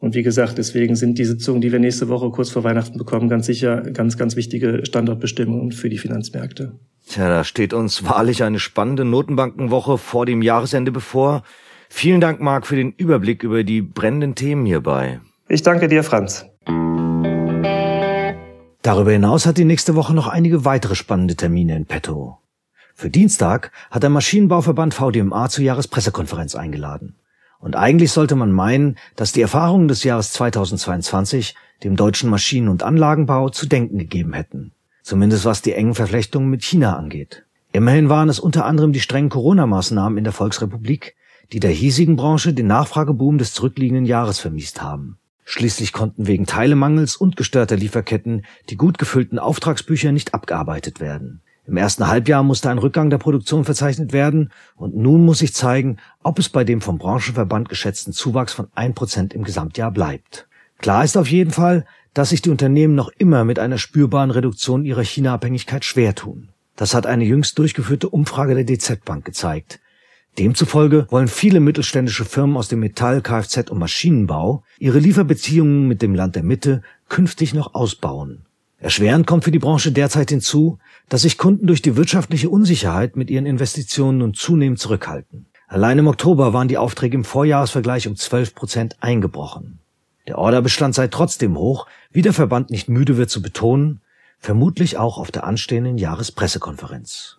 Und 0.00 0.14
wie 0.14 0.22
gesagt, 0.22 0.58
deswegen 0.58 0.94
sind 0.94 1.18
die 1.18 1.24
Sitzungen, 1.24 1.60
die 1.60 1.72
wir 1.72 1.80
nächste 1.80 2.08
Woche 2.08 2.30
kurz 2.30 2.50
vor 2.50 2.62
Weihnachten 2.62 2.98
bekommen, 2.98 3.28
ganz 3.28 3.46
sicher 3.46 3.80
ganz, 3.80 4.16
ganz 4.16 4.36
wichtige 4.36 4.86
Standortbestimmungen 4.86 5.72
für 5.72 5.88
die 5.88 5.98
Finanzmärkte. 5.98 6.78
Tja, 7.08 7.28
da 7.28 7.42
steht 7.42 7.72
uns 7.72 8.04
wahrlich 8.04 8.44
eine 8.44 8.60
spannende 8.60 9.04
Notenbankenwoche 9.04 9.98
vor 9.98 10.24
dem 10.24 10.42
Jahresende 10.42 10.92
bevor. 10.92 11.42
Vielen 11.88 12.20
Dank, 12.20 12.40
Marc, 12.40 12.66
für 12.66 12.76
den 12.76 12.92
Überblick 12.92 13.42
über 13.42 13.64
die 13.64 13.82
brennenden 13.82 14.34
Themen 14.34 14.66
hierbei. 14.66 15.20
Ich 15.48 15.62
danke 15.62 15.88
dir, 15.88 16.04
Franz. 16.04 16.46
Darüber 18.82 19.10
hinaus 19.10 19.46
hat 19.46 19.58
die 19.58 19.64
nächste 19.64 19.96
Woche 19.96 20.14
noch 20.14 20.28
einige 20.28 20.64
weitere 20.64 20.94
spannende 20.94 21.34
Termine 21.34 21.76
in 21.76 21.86
petto. 21.86 22.38
Für 22.94 23.10
Dienstag 23.10 23.72
hat 23.90 24.02
der 24.02 24.10
Maschinenbauverband 24.10 24.94
VDMA 24.94 25.48
zur 25.48 25.64
Jahrespressekonferenz 25.64 26.54
eingeladen. 26.54 27.16
Und 27.60 27.76
eigentlich 27.76 28.12
sollte 28.12 28.36
man 28.36 28.52
meinen, 28.52 28.96
dass 29.16 29.32
die 29.32 29.42
Erfahrungen 29.42 29.88
des 29.88 30.04
Jahres 30.04 30.32
2022 30.32 31.54
dem 31.84 31.96
deutschen 31.96 32.30
Maschinen- 32.30 32.68
und 32.68 32.82
Anlagenbau 32.82 33.48
zu 33.48 33.66
denken 33.66 33.98
gegeben 33.98 34.32
hätten. 34.32 34.72
Zumindest 35.02 35.44
was 35.44 35.62
die 35.62 35.72
engen 35.72 35.94
Verflechtungen 35.94 36.50
mit 36.50 36.62
China 36.62 36.96
angeht. 36.96 37.44
Immerhin 37.72 38.08
waren 38.08 38.28
es 38.28 38.40
unter 38.40 38.64
anderem 38.64 38.92
die 38.92 39.00
strengen 39.00 39.28
Corona-Maßnahmen 39.28 40.18
in 40.18 40.24
der 40.24 40.32
Volksrepublik, 40.32 41.16
die 41.52 41.60
der 41.60 41.70
hiesigen 41.70 42.16
Branche 42.16 42.52
den 42.52 42.66
Nachfrageboom 42.66 43.38
des 43.38 43.52
zurückliegenden 43.52 44.06
Jahres 44.06 44.38
vermiest 44.38 44.82
haben. 44.82 45.18
Schließlich 45.44 45.92
konnten 45.92 46.26
wegen 46.26 46.44
Teilemangels 46.44 47.16
und 47.16 47.36
gestörter 47.36 47.76
Lieferketten 47.76 48.44
die 48.68 48.76
gut 48.76 48.98
gefüllten 48.98 49.38
Auftragsbücher 49.38 50.12
nicht 50.12 50.34
abgearbeitet 50.34 51.00
werden. 51.00 51.40
Im 51.68 51.76
ersten 51.76 52.08
Halbjahr 52.08 52.42
musste 52.42 52.70
ein 52.70 52.78
Rückgang 52.78 53.10
der 53.10 53.18
Produktion 53.18 53.66
verzeichnet 53.66 54.14
werden 54.14 54.50
und 54.74 54.96
nun 54.96 55.26
muss 55.26 55.40
sich 55.40 55.52
zeigen, 55.52 55.98
ob 56.22 56.38
es 56.38 56.48
bei 56.48 56.64
dem 56.64 56.80
vom 56.80 56.96
Branchenverband 56.96 57.68
geschätzten 57.68 58.14
Zuwachs 58.14 58.54
von 58.54 58.68
ein 58.74 58.94
Prozent 58.94 59.34
im 59.34 59.44
Gesamtjahr 59.44 59.90
bleibt. 59.90 60.48
Klar 60.78 61.04
ist 61.04 61.18
auf 61.18 61.28
jeden 61.28 61.50
Fall, 61.50 61.84
dass 62.14 62.30
sich 62.30 62.40
die 62.40 62.48
Unternehmen 62.48 62.94
noch 62.94 63.10
immer 63.18 63.44
mit 63.44 63.58
einer 63.58 63.76
spürbaren 63.76 64.30
Reduktion 64.30 64.86
ihrer 64.86 65.04
China-Abhängigkeit 65.04 65.84
schwer 65.84 66.14
tun. 66.14 66.48
Das 66.74 66.94
hat 66.94 67.04
eine 67.04 67.24
jüngst 67.24 67.58
durchgeführte 67.58 68.08
Umfrage 68.08 68.54
der 68.54 68.64
DZ 68.64 69.04
Bank 69.04 69.26
gezeigt. 69.26 69.78
Demzufolge 70.38 71.06
wollen 71.10 71.28
viele 71.28 71.60
mittelständische 71.60 72.24
Firmen 72.24 72.56
aus 72.56 72.68
dem 72.68 72.80
Metall-, 72.80 73.20
Kfz- 73.20 73.68
und 73.68 73.78
Maschinenbau 73.78 74.62
ihre 74.78 75.00
Lieferbeziehungen 75.00 75.86
mit 75.86 76.00
dem 76.00 76.14
Land 76.14 76.34
der 76.34 76.44
Mitte 76.44 76.80
künftig 77.10 77.52
noch 77.52 77.74
ausbauen. 77.74 78.46
Erschwerend 78.80 79.26
kommt 79.26 79.42
für 79.42 79.50
die 79.50 79.58
Branche 79.58 79.90
derzeit 79.90 80.30
hinzu, 80.30 80.78
dass 81.08 81.22
sich 81.22 81.38
Kunden 81.38 81.66
durch 81.66 81.82
die 81.82 81.96
wirtschaftliche 81.96 82.50
Unsicherheit 82.50 83.16
mit 83.16 83.30
ihren 83.30 83.46
Investitionen 83.46 84.18
nun 84.18 84.34
zunehmend 84.34 84.78
zurückhalten. 84.78 85.46
Allein 85.66 85.98
im 85.98 86.06
Oktober 86.06 86.52
waren 86.52 86.68
die 86.68 86.78
Aufträge 86.78 87.16
im 87.16 87.24
Vorjahresvergleich 87.24 88.08
um 88.08 88.16
12 88.16 88.54
Prozent 88.54 88.96
eingebrochen. 89.00 89.80
Der 90.26 90.38
Orderbestand 90.38 90.94
sei 90.94 91.08
trotzdem 91.08 91.56
hoch, 91.56 91.86
wie 92.10 92.22
der 92.22 92.32
Verband 92.32 92.70
nicht 92.70 92.88
müde 92.88 93.16
wird 93.16 93.30
zu 93.30 93.42
betonen, 93.42 94.00
vermutlich 94.38 94.96
auch 94.96 95.18
auf 95.18 95.30
der 95.30 95.44
anstehenden 95.44 95.98
Jahrespressekonferenz. 95.98 97.38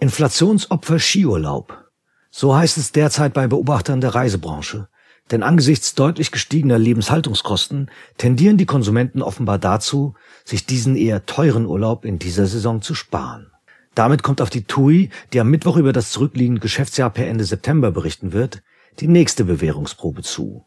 Inflationsopfer 0.00 0.98
Skiurlaub. 0.98 1.86
So 2.30 2.54
heißt 2.54 2.76
es 2.78 2.92
derzeit 2.92 3.32
bei 3.32 3.46
Beobachtern 3.46 4.00
der 4.00 4.14
Reisebranche. 4.14 4.88
Denn 5.30 5.42
angesichts 5.42 5.94
deutlich 5.94 6.32
gestiegener 6.32 6.78
Lebenshaltungskosten 6.78 7.90
tendieren 8.18 8.56
die 8.56 8.66
Konsumenten 8.66 9.22
offenbar 9.22 9.58
dazu, 9.58 10.14
sich 10.44 10.66
diesen 10.66 10.96
eher 10.96 11.26
teuren 11.26 11.66
Urlaub 11.66 12.04
in 12.04 12.18
dieser 12.18 12.46
Saison 12.46 12.82
zu 12.82 12.94
sparen. 12.94 13.50
Damit 13.94 14.22
kommt 14.22 14.40
auf 14.40 14.50
die 14.50 14.64
TUI, 14.64 15.10
die 15.32 15.40
am 15.40 15.50
Mittwoch 15.50 15.76
über 15.76 15.92
das 15.92 16.10
zurückliegende 16.10 16.60
Geschäftsjahr 16.60 17.10
per 17.10 17.26
Ende 17.26 17.44
September 17.44 17.90
berichten 17.90 18.32
wird, 18.32 18.62
die 18.98 19.08
nächste 19.08 19.44
Bewährungsprobe 19.44 20.22
zu. 20.22 20.66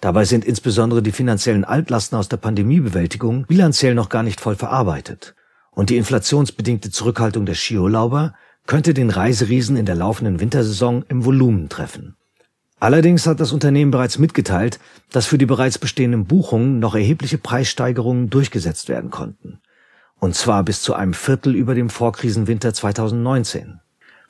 Dabei 0.00 0.24
sind 0.24 0.44
insbesondere 0.44 1.02
die 1.02 1.12
finanziellen 1.12 1.64
Altlasten 1.64 2.18
aus 2.18 2.28
der 2.28 2.36
Pandemiebewältigung 2.36 3.46
bilanziell 3.46 3.94
noch 3.94 4.08
gar 4.08 4.22
nicht 4.22 4.40
voll 4.40 4.54
verarbeitet. 4.54 5.34
Und 5.72 5.90
die 5.90 5.96
inflationsbedingte 5.96 6.90
Zurückhaltung 6.90 7.46
der 7.46 7.54
Skiurlauber 7.54 8.34
könnte 8.66 8.94
den 8.94 9.10
Reiseriesen 9.10 9.76
in 9.76 9.86
der 9.86 9.94
laufenden 9.96 10.40
Wintersaison 10.40 11.04
im 11.08 11.24
Volumen 11.24 11.68
treffen. 11.68 12.16
Allerdings 12.80 13.26
hat 13.26 13.40
das 13.40 13.52
Unternehmen 13.52 13.90
bereits 13.90 14.18
mitgeteilt, 14.18 14.78
dass 15.10 15.26
für 15.26 15.38
die 15.38 15.46
bereits 15.46 15.78
bestehenden 15.78 16.26
Buchungen 16.26 16.78
noch 16.78 16.94
erhebliche 16.94 17.38
Preissteigerungen 17.38 18.30
durchgesetzt 18.30 18.88
werden 18.88 19.10
konnten. 19.10 19.60
Und 20.20 20.34
zwar 20.34 20.62
bis 20.62 20.82
zu 20.82 20.94
einem 20.94 21.14
Viertel 21.14 21.54
über 21.54 21.74
dem 21.74 21.90
Vorkrisenwinter 21.90 22.72
2019. 22.74 23.80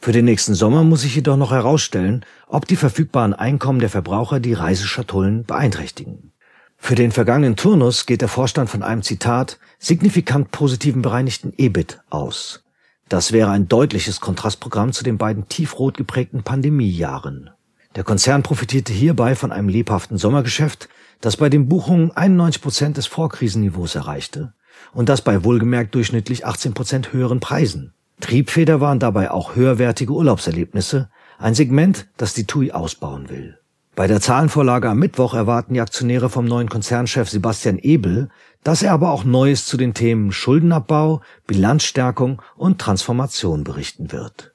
Für 0.00 0.12
den 0.12 0.25
nächsten 0.25 0.55
Sommer 0.55 0.85
muss 0.85 1.02
sich 1.02 1.17
jedoch 1.17 1.37
noch 1.37 1.50
herausstellen, 1.50 2.25
ob 2.47 2.67
die 2.67 2.76
verfügbaren 2.76 3.35
Einkommen 3.35 3.81
der 3.81 3.90
Verbraucher 3.90 4.40
die 4.40 4.55
Reiseschatullen 4.55 5.45
beeinträchtigen. 5.45 6.33
Für 6.76 6.95
den 6.95 7.11
vergangenen 7.11 7.57
Turnus 7.57 8.07
geht 8.07 8.21
der 8.21 8.28
Vorstand 8.28 8.71
von 8.71 8.83
einem 8.83 9.02
Zitat 9.02 9.59
signifikant 9.78 10.52
positiven 10.52 11.02
bereinigten 11.02 11.52
EBIT 11.57 12.00
aus. 12.09 12.62
Das 13.09 13.33
wäre 13.33 13.50
ein 13.50 13.69
deutliches 13.69 14.21
Kontrastprogramm 14.21 14.93
zu 14.93 15.02
den 15.02 15.19
beiden 15.19 15.49
tiefrot 15.49 15.97
geprägten 15.97 16.45
Pandemiejahren. 16.45 17.50
Der 17.97 18.04
Konzern 18.04 18.42
profitierte 18.42 18.92
hierbei 18.92 19.35
von 19.35 19.52
einem 19.52 19.68
lebhaften 19.68 20.18
Sommergeschäft, 20.18 20.88
das 21.21 21.37
bei 21.37 21.49
den 21.49 21.68
Buchungen 21.68 22.11
91 22.16 22.62
Prozent 22.62 22.97
des 22.97 23.07
Vorkrisenniveaus 23.07 23.95
erreichte 23.95 24.52
und 24.92 25.09
das 25.09 25.23
bei 25.23 25.45
wohlgemerkt 25.45 25.95
durchschnittlich 25.95 26.47
18 26.47 26.75
Prozent 26.75 27.12
höheren 27.12 27.40
Preisen. 27.40 27.92
Triebfeder 28.21 28.80
waren 28.80 28.99
dabei 28.99 29.30
auch 29.30 29.54
höherwertige 29.54 30.12
Urlaubserlebnisse, 30.12 31.09
ein 31.38 31.54
Segment, 31.54 32.09
das 32.16 32.35
die 32.35 32.47
TUI 32.47 32.73
ausbauen 32.73 33.28
will. 33.28 33.59
Bei 33.95 34.07
der 34.07 34.21
Zahlenvorlage 34.21 34.88
am 34.88 34.99
Mittwoch 34.99 35.35
erwarten 35.35 35.75
die 35.75 35.80
Aktionäre 35.80 36.30
vom 36.30 36.45
neuen 36.45 36.68
Konzernchef 36.68 37.28
Sebastian 37.28 37.78
Ebel, 37.78 38.28
dass 38.62 38.83
er 38.83 38.92
aber 38.92 39.11
auch 39.11 39.25
Neues 39.25 39.66
zu 39.66 39.76
den 39.76 39.95
Themen 39.95 40.30
Schuldenabbau, 40.30 41.21
Bilanzstärkung 41.47 42.40
und 42.57 42.80
Transformation 42.80 43.64
berichten 43.64 44.12
wird. 44.12 44.52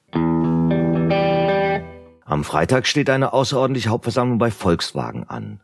Am 2.24 2.44
Freitag 2.44 2.86
steht 2.86 3.10
eine 3.10 3.32
außerordentliche 3.32 3.90
Hauptversammlung 3.90 4.38
bei 4.38 4.50
Volkswagen 4.50 5.24
an. 5.28 5.60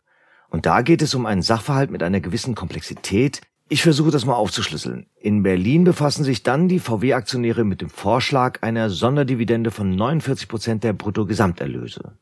Und 0.49 0.65
da 0.65 0.81
geht 0.81 1.01
es 1.01 1.15
um 1.15 1.25
einen 1.25 1.41
Sachverhalt 1.41 1.91
mit 1.91 2.03
einer 2.03 2.19
gewissen 2.19 2.55
Komplexität, 2.55 3.41
ich 3.73 3.83
versuche 3.83 4.11
das 4.11 4.25
mal 4.25 4.33
aufzuschlüsseln. 4.33 5.05
In 5.15 5.43
Berlin 5.43 5.85
befassen 5.85 6.25
sich 6.25 6.43
dann 6.43 6.67
die 6.67 6.79
VW-Aktionäre 6.79 7.63
mit 7.63 7.79
dem 7.79 7.89
Vorschlag 7.89 8.61
einer 8.63 8.89
Sonderdividende 8.89 9.71
von 9.71 9.95
49 9.95 10.49
Prozent 10.49 10.83
der 10.83 10.91
Bruttogesamterlöse. 10.91 12.17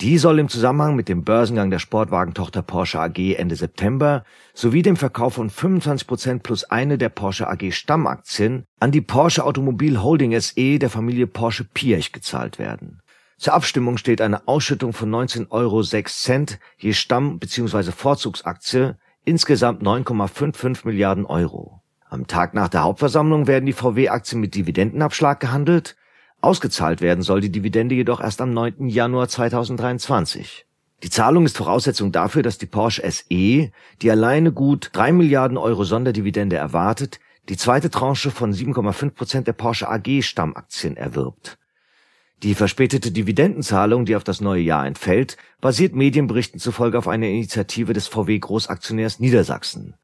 Die 0.00 0.16
soll 0.16 0.38
im 0.38 0.48
Zusammenhang 0.48 0.94
mit 0.94 1.08
dem 1.08 1.24
Börsengang 1.24 1.70
der 1.70 1.80
Sportwagentochter 1.80 2.62
Porsche 2.62 3.00
AG 3.00 3.34
Ende 3.34 3.56
September 3.56 4.22
sowie 4.54 4.82
dem 4.82 4.94
Verkauf 4.94 5.34
von 5.34 5.50
25 5.50 6.06
Prozent 6.06 6.42
plus 6.44 6.62
eine 6.62 6.98
der 6.98 7.08
Porsche 7.08 7.48
AG 7.48 7.72
Stammaktien 7.72 8.62
an 8.78 8.92
die 8.92 9.00
Porsche 9.00 9.44
Automobil 9.44 10.00
Holding 10.00 10.38
SE 10.40 10.78
der 10.78 10.88
Familie 10.88 11.26
Porsche 11.26 11.64
Piech 11.64 12.12
gezahlt 12.12 12.60
werden. 12.60 13.02
Zur 13.42 13.54
Abstimmung 13.54 13.96
steht 13.96 14.20
eine 14.20 14.46
Ausschüttung 14.46 14.92
von 14.92 15.10
19,06 15.10 15.50
Euro 15.50 15.82
je 16.78 16.92
Stamm- 16.92 17.40
bzw. 17.40 17.90
Vorzugsaktie 17.90 18.94
insgesamt 19.24 19.82
9,55 19.82 20.86
Milliarden 20.86 21.26
Euro. 21.26 21.82
Am 22.08 22.28
Tag 22.28 22.54
nach 22.54 22.68
der 22.68 22.84
Hauptversammlung 22.84 23.48
werden 23.48 23.66
die 23.66 23.72
VW-Aktien 23.72 24.40
mit 24.40 24.54
Dividendenabschlag 24.54 25.40
gehandelt. 25.40 25.96
Ausgezahlt 26.40 27.00
werden 27.00 27.22
soll 27.22 27.40
die 27.40 27.50
Dividende 27.50 27.96
jedoch 27.96 28.20
erst 28.20 28.40
am 28.40 28.52
9. 28.54 28.88
Januar 28.88 29.26
2023. 29.26 30.64
Die 31.02 31.10
Zahlung 31.10 31.44
ist 31.44 31.56
Voraussetzung 31.56 32.12
dafür, 32.12 32.44
dass 32.44 32.58
die 32.58 32.66
Porsche 32.66 33.02
SE, 33.10 33.24
die 33.28 34.08
alleine 34.08 34.52
gut 34.52 34.90
3 34.92 35.10
Milliarden 35.10 35.56
Euro 35.56 35.82
Sonderdividende 35.82 36.54
erwartet, 36.54 37.18
die 37.48 37.56
zweite 37.56 37.90
Tranche 37.90 38.30
von 38.30 38.52
7,5 38.52 39.10
Prozent 39.10 39.46
der 39.48 39.54
Porsche 39.54 39.88
AG 39.88 40.22
Stammaktien 40.22 40.96
erwirbt. 40.96 41.58
Die 42.42 42.56
verspätete 42.56 43.12
Dividendenzahlung, 43.12 44.04
die 44.04 44.16
auf 44.16 44.24
das 44.24 44.40
neue 44.40 44.62
Jahr 44.62 44.84
entfällt, 44.84 45.36
basiert 45.60 45.94
Medienberichten 45.94 46.58
zufolge 46.58 46.98
auf 46.98 47.06
einer 47.06 47.28
Initiative 47.28 47.92
des 47.92 48.08
VW-Großaktionärs 48.08 49.20
Niedersachsen. 49.20 49.94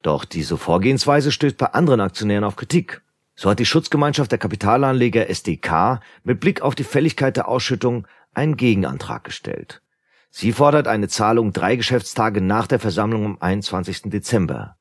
Doch 0.00 0.24
diese 0.24 0.56
Vorgehensweise 0.56 1.32
stößt 1.32 1.56
bei 1.56 1.66
anderen 1.66 2.00
Aktionären 2.00 2.44
auf 2.44 2.54
Kritik. 2.54 3.02
So 3.34 3.50
hat 3.50 3.58
die 3.58 3.66
Schutzgemeinschaft 3.66 4.30
der 4.30 4.38
Kapitalanleger 4.38 5.28
SDK 5.28 6.00
mit 6.22 6.38
Blick 6.38 6.62
auf 6.62 6.76
die 6.76 6.84
Fälligkeit 6.84 7.36
der 7.36 7.48
Ausschüttung 7.48 8.06
einen 8.32 8.56
Gegenantrag 8.56 9.24
gestellt. 9.24 9.82
Sie 10.30 10.52
fordert 10.52 10.86
eine 10.86 11.08
Zahlung 11.08 11.52
drei 11.52 11.74
Geschäftstage 11.74 12.40
nach 12.40 12.68
der 12.68 12.78
Versammlung 12.78 13.24
am 13.24 13.38
21. 13.40 14.02
Dezember. 14.04 14.76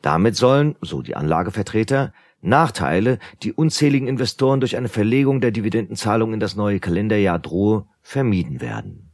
Damit 0.00 0.36
sollen, 0.36 0.76
so 0.80 1.02
die 1.02 1.16
Anlagevertreter, 1.16 2.12
Nachteile, 2.46 3.18
die 3.42 3.52
unzähligen 3.52 4.08
Investoren 4.08 4.60
durch 4.60 4.76
eine 4.76 4.88
Verlegung 4.88 5.40
der 5.40 5.50
Dividendenzahlung 5.50 6.32
in 6.32 6.40
das 6.40 6.56
neue 6.56 6.80
Kalenderjahr 6.80 7.38
drohe, 7.38 7.86
vermieden 8.02 8.60
werden. 8.60 9.10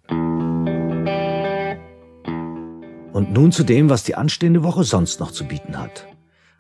Und 3.13 3.33
nun 3.33 3.53
zu 3.53 3.65
dem, 3.65 3.91
was 3.91 4.05
die 4.05 4.15
anstehende 4.15 4.63
Woche 4.63 4.85
sonst 4.85 5.21
noch 5.21 5.33
zu 5.33 5.45
bieten 5.45 5.79
hat. 5.79 6.07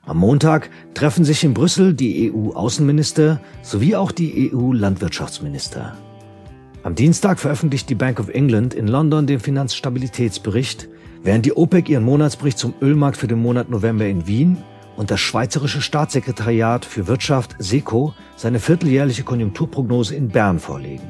Am 0.04 0.18
Montag 0.18 0.70
treffen 0.94 1.24
sich 1.24 1.44
in 1.44 1.54
Brüssel 1.54 1.94
die 1.94 2.32
EU-Außenminister 2.32 3.40
sowie 3.62 3.94
auch 3.94 4.10
die 4.10 4.52
EU-Landwirtschaftsminister. 4.52 5.96
Am 6.82 6.96
Dienstag 6.96 7.38
veröffentlicht 7.38 7.88
die 7.88 7.94
Bank 7.94 8.18
of 8.18 8.28
England 8.28 8.74
in 8.74 8.88
London 8.88 9.28
den 9.28 9.38
Finanzstabilitätsbericht, 9.38 10.88
während 11.22 11.46
die 11.46 11.56
OPEC 11.56 11.88
ihren 11.88 12.02
Monatsbericht 12.02 12.58
zum 12.58 12.74
Ölmarkt 12.82 13.16
für 13.16 13.28
den 13.28 13.38
Monat 13.38 13.70
November 13.70 14.06
in 14.06 14.26
Wien 14.26 14.58
und 14.96 15.10
das 15.10 15.20
Schweizerische 15.20 15.80
Staatssekretariat 15.80 16.84
für 16.84 17.06
Wirtschaft 17.06 17.56
SECO 17.58 18.14
seine 18.36 18.60
vierteljährliche 18.60 19.24
Konjunkturprognose 19.24 20.14
in 20.14 20.28
Bern 20.28 20.58
vorlegen. 20.58 21.06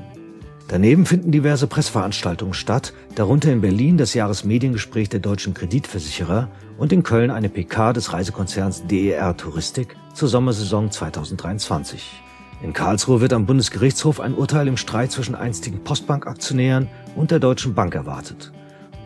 Daneben 0.68 1.04
finden 1.04 1.32
diverse 1.32 1.66
Pressveranstaltungen 1.66 2.54
statt, 2.54 2.94
darunter 3.14 3.52
in 3.52 3.60
Berlin 3.60 3.98
das 3.98 4.14
Jahresmediengespräch 4.14 5.08
der 5.08 5.20
deutschen 5.20 5.52
Kreditversicherer 5.52 6.48
und 6.78 6.92
in 6.92 7.02
Köln 7.02 7.30
eine 7.30 7.48
PK 7.48 7.92
des 7.92 8.12
Reisekonzerns 8.12 8.86
DER 8.86 9.36
Touristik 9.36 9.96
zur 10.14 10.28
Sommersaison 10.28 10.90
2023. 10.90 12.22
In 12.62 12.72
Karlsruhe 12.72 13.20
wird 13.20 13.32
am 13.32 13.44
Bundesgerichtshof 13.44 14.20
ein 14.20 14.34
Urteil 14.34 14.68
im 14.68 14.76
Streit 14.76 15.10
zwischen 15.10 15.34
einstigen 15.34 15.84
Postbankaktionären 15.84 16.88
und 17.16 17.30
der 17.30 17.40
Deutschen 17.40 17.74
Bank 17.74 17.94
erwartet 17.94 18.52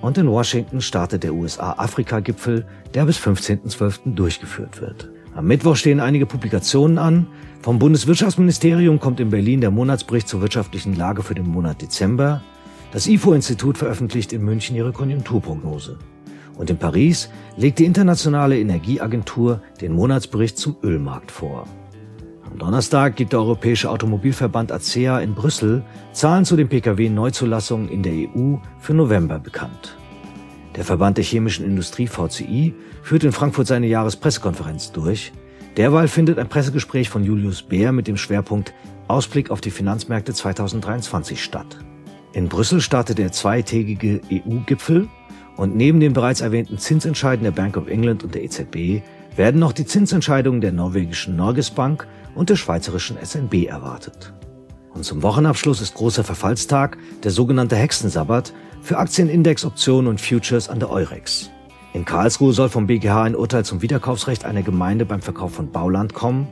und 0.06 0.16
in 0.18 0.30
Washington 0.30 0.80
startet 0.80 1.24
der 1.24 1.34
USA-Afrika-Gipfel, 1.34 2.64
der 2.94 3.06
bis 3.06 3.18
15.12. 3.18 4.14
durchgeführt 4.14 4.80
wird. 4.80 5.10
Am 5.34 5.48
Mittwoch 5.48 5.74
stehen 5.74 5.98
einige 5.98 6.26
Publikationen 6.26 6.96
an. 6.96 7.26
Vom 7.60 7.80
Bundeswirtschaftsministerium 7.80 9.00
kommt 9.00 9.18
in 9.18 9.30
Berlin 9.30 9.60
der 9.60 9.72
Monatsbericht 9.72 10.28
zur 10.28 10.42
wirtschaftlichen 10.42 10.94
Lage 10.94 11.24
für 11.24 11.34
den 11.34 11.48
Monat 11.48 11.82
Dezember. 11.82 12.40
Das 12.92 13.08
IFO-Institut 13.08 13.78
veröffentlicht 13.78 14.32
in 14.32 14.44
München 14.44 14.76
ihre 14.76 14.92
Konjunkturprognose. 14.92 15.98
Und 16.56 16.70
in 16.70 16.78
Paris 16.78 17.28
legt 17.56 17.80
die 17.80 17.84
Internationale 17.84 18.60
Energieagentur 18.60 19.60
den 19.80 19.92
Monatsbericht 19.92 20.56
zum 20.56 20.76
Ölmarkt 20.84 21.32
vor. 21.32 21.66
Am 22.56 22.60
Donnerstag 22.60 23.16
gibt 23.16 23.34
der 23.34 23.40
Europäische 23.40 23.90
Automobilverband 23.90 24.72
ACEA 24.72 25.20
in 25.20 25.34
Brüssel 25.34 25.84
Zahlen 26.12 26.46
zu 26.46 26.56
den 26.56 26.70
Pkw-Neuzulassungen 26.70 27.90
in 27.90 28.02
der 28.02 28.14
EU 28.14 28.56
für 28.78 28.94
November 28.94 29.38
bekannt. 29.38 29.98
Der 30.74 30.82
Verband 30.82 31.18
der 31.18 31.24
chemischen 31.24 31.66
Industrie 31.66 32.06
VCI 32.06 32.74
führt 33.02 33.24
in 33.24 33.32
Frankfurt 33.32 33.66
seine 33.66 33.88
Jahrespressekonferenz 33.88 34.90
durch. 34.92 35.34
Derweil 35.76 36.08
findet 36.08 36.38
ein 36.38 36.48
Pressegespräch 36.48 37.10
von 37.10 37.24
Julius 37.24 37.60
Beer 37.60 37.92
mit 37.92 38.06
dem 38.08 38.16
Schwerpunkt 38.16 38.72
Ausblick 39.06 39.50
auf 39.50 39.60
die 39.60 39.70
Finanzmärkte 39.70 40.32
2023 40.32 41.44
statt. 41.44 41.76
In 42.32 42.48
Brüssel 42.48 42.80
startet 42.80 43.18
der 43.18 43.32
zweitägige 43.32 44.22
EU-Gipfel 44.32 45.08
und 45.58 45.76
neben 45.76 46.00
den 46.00 46.14
bereits 46.14 46.40
erwähnten 46.40 46.78
Zinsentscheiden 46.78 47.44
der 47.44 47.50
Bank 47.50 47.76
of 47.76 47.88
England 47.88 48.24
und 48.24 48.34
der 48.34 48.44
EZB 48.44 49.02
werden 49.36 49.60
noch 49.60 49.74
die 49.74 49.84
Zinsentscheidungen 49.84 50.62
der 50.62 50.72
norwegischen 50.72 51.36
Norges 51.36 51.70
Bank 51.70 52.06
und 52.36 52.50
der 52.50 52.56
schweizerischen 52.56 53.16
SNB 53.20 53.66
erwartet. 53.66 54.32
Und 54.94 55.04
zum 55.04 55.22
Wochenabschluss 55.22 55.80
ist 55.80 55.94
großer 55.94 56.24
Verfallstag, 56.24 56.96
der 57.22 57.30
sogenannte 57.30 57.76
Hexensabbat, 57.76 58.52
für 58.82 58.98
Aktienindexoptionen 58.98 60.08
und 60.08 60.20
Futures 60.20 60.68
an 60.68 60.78
der 60.78 60.90
Eurex. 60.90 61.50
In 61.92 62.04
Karlsruhe 62.04 62.52
soll 62.52 62.68
vom 62.68 62.86
BGH 62.86 63.24
ein 63.24 63.34
Urteil 63.34 63.64
zum 63.64 63.82
Wiederkaufsrecht 63.82 64.44
einer 64.44 64.62
Gemeinde 64.62 65.04
beim 65.04 65.22
Verkauf 65.22 65.54
von 65.54 65.72
Bauland 65.72 66.14
kommen. 66.14 66.46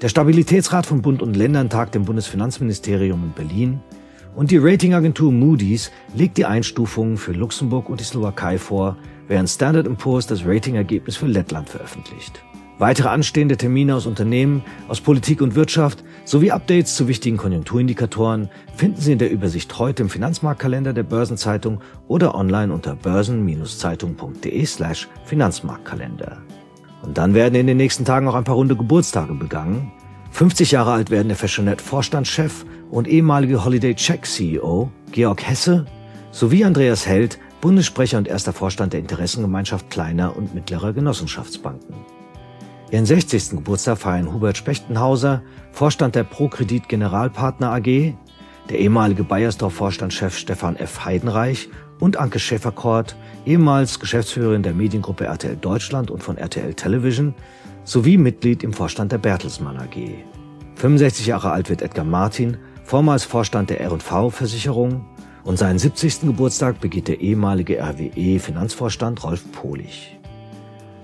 Der 0.00 0.08
Stabilitätsrat 0.08 0.86
von 0.86 1.02
Bund 1.02 1.20
und 1.20 1.36
Ländern 1.36 1.68
tagt 1.68 1.94
im 1.96 2.04
Bundesfinanzministerium 2.04 3.24
in 3.24 3.32
Berlin. 3.32 3.80
Und 4.34 4.52
die 4.52 4.58
Ratingagentur 4.58 5.32
Moody's 5.32 5.90
legt 6.14 6.36
die 6.36 6.46
Einstufungen 6.46 7.16
für 7.16 7.32
Luxemburg 7.32 7.88
und 7.88 7.98
die 8.00 8.04
Slowakei 8.04 8.56
vor, 8.56 8.96
während 9.26 9.48
Standard 9.48 9.88
Poor's 9.98 10.26
das 10.26 10.46
Ratingergebnis 10.46 11.16
für 11.16 11.26
Lettland 11.26 11.68
veröffentlicht. 11.68 12.40
Weitere 12.78 13.08
anstehende 13.08 13.56
Termine 13.56 13.96
aus 13.96 14.06
Unternehmen, 14.06 14.62
aus 14.86 15.00
Politik 15.00 15.42
und 15.42 15.56
Wirtschaft 15.56 16.04
sowie 16.24 16.52
Updates 16.52 16.94
zu 16.94 17.08
wichtigen 17.08 17.36
Konjunkturindikatoren 17.36 18.50
finden 18.76 19.00
Sie 19.00 19.12
in 19.12 19.18
der 19.18 19.32
Übersicht 19.32 19.78
heute 19.80 20.04
im 20.04 20.08
Finanzmarktkalender 20.08 20.92
der 20.92 21.02
Börsenzeitung 21.02 21.80
oder 22.06 22.36
online 22.36 22.72
unter 22.72 22.94
börsen-zeitung.de 22.94 24.64
slash 24.64 25.08
Finanzmarktkalender. 25.24 26.38
Und 27.02 27.18
dann 27.18 27.34
werden 27.34 27.56
in 27.56 27.66
den 27.66 27.76
nächsten 27.78 28.04
Tagen 28.04 28.28
auch 28.28 28.34
ein 28.34 28.44
paar 28.44 28.54
runde 28.54 28.76
Geburtstage 28.76 29.34
begangen. 29.34 29.90
50 30.30 30.70
Jahre 30.70 30.92
alt 30.92 31.10
werden 31.10 31.28
der 31.28 31.36
Fashionet 31.36 31.80
Vorstandschef 31.80 32.64
und 32.90 33.08
ehemalige 33.08 33.64
Holiday 33.64 33.94
Check 33.94 34.24
CEO 34.24 34.92
Georg 35.10 35.42
Hesse, 35.42 35.86
sowie 36.30 36.64
Andreas 36.64 37.06
Held, 37.06 37.40
Bundessprecher 37.60 38.18
und 38.18 38.28
erster 38.28 38.52
Vorstand 38.52 38.92
der 38.92 39.00
Interessengemeinschaft 39.00 39.90
kleiner 39.90 40.36
und 40.36 40.54
mittlerer 40.54 40.92
Genossenschaftsbanken. 40.92 42.17
Ihren 42.90 43.04
60. 43.04 43.50
Geburtstag 43.50 43.98
feiern 43.98 44.32
Hubert 44.32 44.56
Spechtenhauser, 44.56 45.42
Vorstand 45.72 46.14
der 46.14 46.24
ProKredit 46.24 46.88
Generalpartner 46.88 47.70
AG, 47.72 48.14
der 48.70 48.78
ehemalige 48.78 49.24
Bayersdorf-Vorstandschef 49.24 50.36
Stefan 50.36 50.76
F. 50.76 51.04
Heidenreich 51.04 51.68
und 52.00 52.16
Anke 52.16 52.38
Schäferkort, 52.38 53.14
ehemals 53.44 54.00
Geschäftsführerin 54.00 54.62
der 54.62 54.72
Mediengruppe 54.72 55.26
RTL 55.26 55.56
Deutschland 55.56 56.10
und 56.10 56.22
von 56.22 56.38
RTL 56.38 56.72
Television, 56.72 57.34
sowie 57.84 58.16
Mitglied 58.16 58.62
im 58.62 58.72
Vorstand 58.72 59.12
der 59.12 59.18
Bertelsmann 59.18 59.76
AG. 59.76 60.24
65 60.76 61.26
Jahre 61.26 61.50
alt 61.50 61.68
wird 61.68 61.82
Edgar 61.82 62.06
Martin, 62.06 62.56
vormals 62.84 63.24
Vorstand 63.24 63.68
der 63.68 63.82
R&V-Versicherung 63.82 65.04
und 65.44 65.58
seinen 65.58 65.78
70. 65.78 66.20
Geburtstag 66.22 66.80
begeht 66.80 67.08
der 67.08 67.20
ehemalige 67.20 67.82
RWE-Finanzvorstand 67.82 69.24
Rolf 69.24 69.52
Pohlich. 69.52 70.17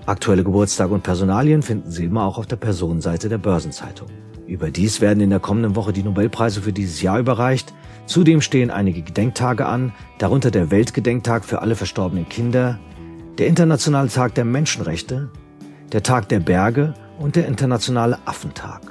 Aktuelle 0.07 0.43
Geburtstage 0.43 0.93
und 0.93 1.01
Personalien 1.01 1.63
finden 1.63 1.89
Sie 1.89 2.05
immer 2.05 2.25
auch 2.25 2.37
auf 2.37 2.45
der 2.45 2.57
Personenseite 2.57 3.27
der 3.27 3.39
Börsenzeitung. 3.39 4.07
Überdies 4.45 5.01
werden 5.01 5.19
in 5.21 5.31
der 5.31 5.39
kommenden 5.39 5.75
Woche 5.75 5.93
die 5.93 6.03
Nobelpreise 6.03 6.61
für 6.61 6.71
dieses 6.71 7.01
Jahr 7.01 7.17
überreicht. 7.17 7.73
Zudem 8.05 8.41
stehen 8.41 8.69
einige 8.69 9.01
Gedenktage 9.01 9.65
an, 9.65 9.93
darunter 10.19 10.51
der 10.51 10.69
Weltgedenktag 10.69 11.43
für 11.43 11.63
alle 11.63 11.73
verstorbenen 11.73 12.29
Kinder, 12.29 12.77
der 13.39 13.47
Internationale 13.47 14.09
Tag 14.09 14.35
der 14.35 14.45
Menschenrechte, 14.45 15.31
der 15.91 16.03
Tag 16.03 16.29
der 16.29 16.39
Berge 16.39 16.93
und 17.17 17.35
der 17.35 17.47
Internationale 17.47 18.19
Affentag. 18.25 18.81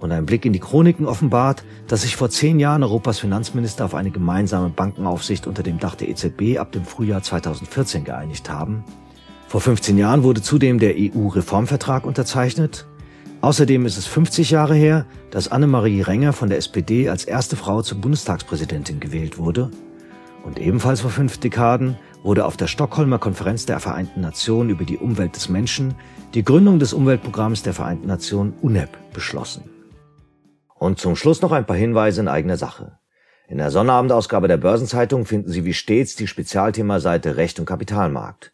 Und 0.00 0.10
ein 0.10 0.24
Blick 0.24 0.46
in 0.46 0.54
die 0.54 0.58
Chroniken 0.58 1.04
offenbart, 1.04 1.62
dass 1.86 2.00
sich 2.00 2.16
vor 2.16 2.30
zehn 2.30 2.58
Jahren 2.58 2.82
Europas 2.82 3.18
Finanzminister 3.18 3.84
auf 3.84 3.94
eine 3.94 4.10
gemeinsame 4.10 4.70
Bankenaufsicht 4.70 5.46
unter 5.46 5.62
dem 5.62 5.78
Dach 5.78 5.96
der 5.96 6.08
EZB 6.08 6.56
ab 6.58 6.72
dem 6.72 6.86
Frühjahr 6.86 7.22
2014 7.22 8.04
geeinigt 8.04 8.48
haben. 8.48 8.84
Vor 9.50 9.60
15 9.60 9.98
Jahren 9.98 10.22
wurde 10.22 10.42
zudem 10.42 10.78
der 10.78 10.94
EU-Reformvertrag 10.96 12.06
unterzeichnet 12.06 12.86
Außerdem 13.40 13.84
ist 13.84 13.98
es 13.98 14.06
50 14.06 14.52
Jahre 14.52 14.76
her, 14.76 15.06
dass 15.32 15.50
Annemarie 15.50 16.02
Renger 16.02 16.32
von 16.32 16.48
der 16.48 16.58
SPD 16.58 17.08
als 17.08 17.24
erste 17.24 17.56
Frau 17.56 17.82
zur 17.82 18.00
Bundestagspräsidentin 18.00 19.00
gewählt 19.00 19.38
wurde. 19.38 19.72
Und 20.44 20.60
ebenfalls 20.60 21.00
vor 21.00 21.10
fünf 21.10 21.38
Dekaden 21.38 21.98
wurde 22.22 22.44
auf 22.44 22.56
der 22.56 22.68
Stockholmer 22.68 23.18
Konferenz 23.18 23.66
der 23.66 23.80
Vereinten 23.80 24.20
Nationen 24.20 24.70
über 24.70 24.84
die 24.84 24.98
Umwelt 24.98 25.34
des 25.34 25.48
Menschen 25.48 25.96
die 26.32 26.44
Gründung 26.44 26.78
des 26.78 26.92
Umweltprogramms 26.92 27.64
der 27.64 27.74
Vereinten 27.74 28.06
Nationen 28.06 28.52
UNEP 28.62 28.90
beschlossen. 29.12 29.64
Und 30.76 31.00
zum 31.00 31.16
Schluss 31.16 31.42
noch 31.42 31.50
ein 31.50 31.66
paar 31.66 31.76
Hinweise 31.76 32.20
in 32.20 32.28
eigener 32.28 32.56
Sache. 32.56 33.00
In 33.48 33.58
der 33.58 33.72
Sonnabendausgabe 33.72 34.46
der 34.46 34.58
Börsenzeitung 34.58 35.26
finden 35.26 35.50
Sie 35.50 35.64
wie 35.64 35.74
stets 35.74 36.14
die 36.14 36.28
Spezialthemaseite 36.28 37.36
Recht 37.36 37.58
und 37.58 37.66
Kapitalmarkt. 37.66 38.52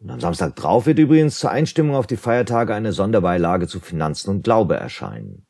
Und 0.00 0.10
am 0.10 0.20
Samstag 0.20 0.56
drauf 0.56 0.86
wird 0.86 0.98
übrigens 0.98 1.38
zur 1.38 1.50
Einstimmung 1.50 1.96
auf 1.96 2.06
die 2.06 2.16
Feiertage 2.16 2.74
eine 2.74 2.92
Sonderbeilage 2.92 3.66
zu 3.66 3.80
Finanzen 3.80 4.30
und 4.30 4.44
Glaube 4.44 4.76
erscheinen. 4.76 5.46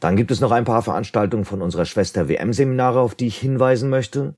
Dann 0.00 0.16
gibt 0.16 0.32
es 0.32 0.40
noch 0.40 0.50
ein 0.50 0.64
paar 0.64 0.82
Veranstaltungen 0.82 1.44
von 1.44 1.62
unserer 1.62 1.84
Schwester 1.84 2.28
WM-Seminare, 2.28 2.98
auf 2.98 3.14
die 3.14 3.28
ich 3.28 3.38
hinweisen 3.38 3.88
möchte. 3.88 4.36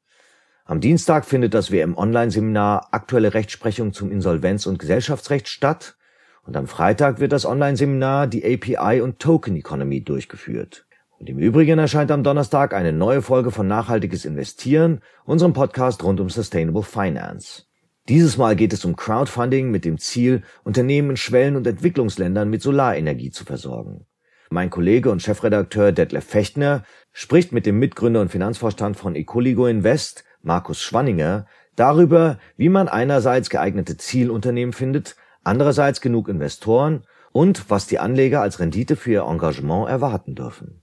Am 0.67 0.81
Dienstag 0.81 1.25
findet 1.25 1.55
das 1.55 1.71
WM-Online-Seminar 1.71 2.89
Aktuelle 2.93 3.33
Rechtsprechung 3.33 3.93
zum 3.93 4.11
Insolvenz- 4.11 4.67
und 4.67 4.79
Gesellschaftsrecht 4.79 5.49
statt. 5.49 5.97
Und 6.45 6.57
am 6.57 6.67
Freitag 6.67 7.21
wird 7.21 7.33
das 7.33 7.47
Online-Seminar 7.47 8.27
die 8.27 8.45
API 8.45 9.01
und 9.01 9.19
Token 9.19 9.57
Economy 9.57 10.05
durchgeführt. 10.05 10.87
Und 11.19 11.31
im 11.31 11.39
Übrigen 11.39 11.79
erscheint 11.79 12.11
am 12.11 12.23
Donnerstag 12.23 12.75
eine 12.75 12.93
neue 12.93 13.23
Folge 13.23 13.51
von 13.51 13.67
Nachhaltiges 13.67 14.27
Investieren, 14.27 15.01
unserem 15.25 15.55
Podcast 15.55 16.03
rund 16.05 16.21
um 16.21 16.29
Sustainable 16.29 16.83
Finance. 16.83 17.63
Dieses 18.09 18.37
Mal 18.37 18.55
geht 18.55 18.75
es 18.75 18.85
um 18.85 18.97
Crowdfunding 18.97 19.71
mit 19.71 19.87
dem 19.87 19.97
Ziel, 19.97 20.43
Unternehmen 20.63 21.11
in 21.11 21.17
Schwellen- 21.17 21.57
und 21.57 21.67
Entwicklungsländern 21.67 22.51
mit 22.51 22.61
Solarenergie 22.61 23.31
zu 23.31 23.47
versorgen. 23.47 24.05
Mein 24.51 24.69
Kollege 24.69 25.11
und 25.11 25.23
Chefredakteur 25.23 25.91
Detlef 25.91 26.25
Fechtner 26.25 26.85
spricht 27.13 27.53
mit 27.53 27.65
dem 27.65 27.79
Mitgründer 27.79 28.21
und 28.21 28.31
Finanzvorstand 28.31 28.99
von 28.99 29.15
Ecoligo 29.15 29.67
Invest, 29.67 30.25
Markus 30.43 30.83
Schwanninger, 30.83 31.47
darüber, 31.77 32.39
wie 32.59 32.69
man 32.69 32.89
einerseits 32.89 33.49
geeignete 33.49 33.97
Zielunternehmen 33.97 34.75
findet, 34.75 35.17
andererseits 35.43 36.03
genug 36.03 36.29
Investoren 36.29 37.05
und 37.33 37.71
was 37.71 37.87
die 37.87 37.99
Anleger 37.99 38.43
als 38.43 38.61
Rendite 38.61 38.97
für 38.97 39.13
ihr 39.13 39.23
Engagement 39.23 39.89
erwarten 39.89 40.35
dürfen. 40.35 40.83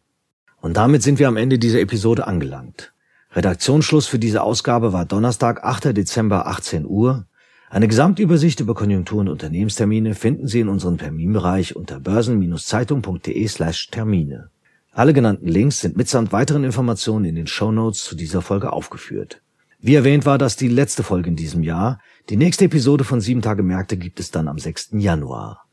Und 0.60 0.76
damit 0.76 1.04
sind 1.04 1.20
wir 1.20 1.28
am 1.28 1.38
Ende 1.38 1.60
dieser 1.60 1.82
Episode 1.82 2.26
angelangt. 2.26 2.94
Redaktionsschluss 3.34 4.08
für 4.08 4.20
diese 4.20 4.44
Ausgabe 4.44 4.92
war 4.92 5.06
Donnerstag, 5.06 5.64
8. 5.64 5.96
Dezember, 5.96 6.48
18 6.48 6.86
Uhr. 6.86 7.28
Eine 7.70 7.88
Gesamtübersicht 7.88 8.60
über 8.60 8.76
Konjunktur- 8.76 9.22
und 9.22 9.30
Unternehmenstermine 9.30 10.16
finden 10.16 10.48
Sie 10.48 10.60
in 10.60 10.68
unserem 10.68 10.98
Terminbereich 10.98 11.78
unter 11.78 12.02
börsen-zeitung.de 12.02 13.48
slash 13.48 13.90
Termine. 13.90 14.50
Alle 14.92 15.14
genannten 15.14 15.48
Links 15.48 15.80
sind 15.80 15.96
mitsamt 15.96 16.34
weiteren 16.34 16.66
Informationen 16.66 17.24
in 17.24 17.36
den 17.36 17.48
Show 17.48 17.72
Notes 17.72 18.04
zu 18.04 18.16
dieser 18.16 18.42
Folge 18.42 18.74
aufgeführt. 18.74 19.42
Wie 19.80 19.96
erwähnt 19.96 20.26
war 20.26 20.38
das 20.38 20.58
die 20.58 20.68
letzte 20.68 21.02
Folge 21.02 21.30
in 21.30 21.38
diesem 21.38 21.64
Jahr. 21.64 22.02
Die 22.30 22.36
nächste 22.36 22.66
Episode 22.66 23.06
von 23.06 23.22
Sieben 23.22 23.42
Tage 23.42 23.64
Märkte 23.64 23.96
gibt 23.96 24.20
es 24.20 24.32
dann 24.32 24.50
am 24.50 24.60
6. 24.60 24.90
Januar. 24.92 25.64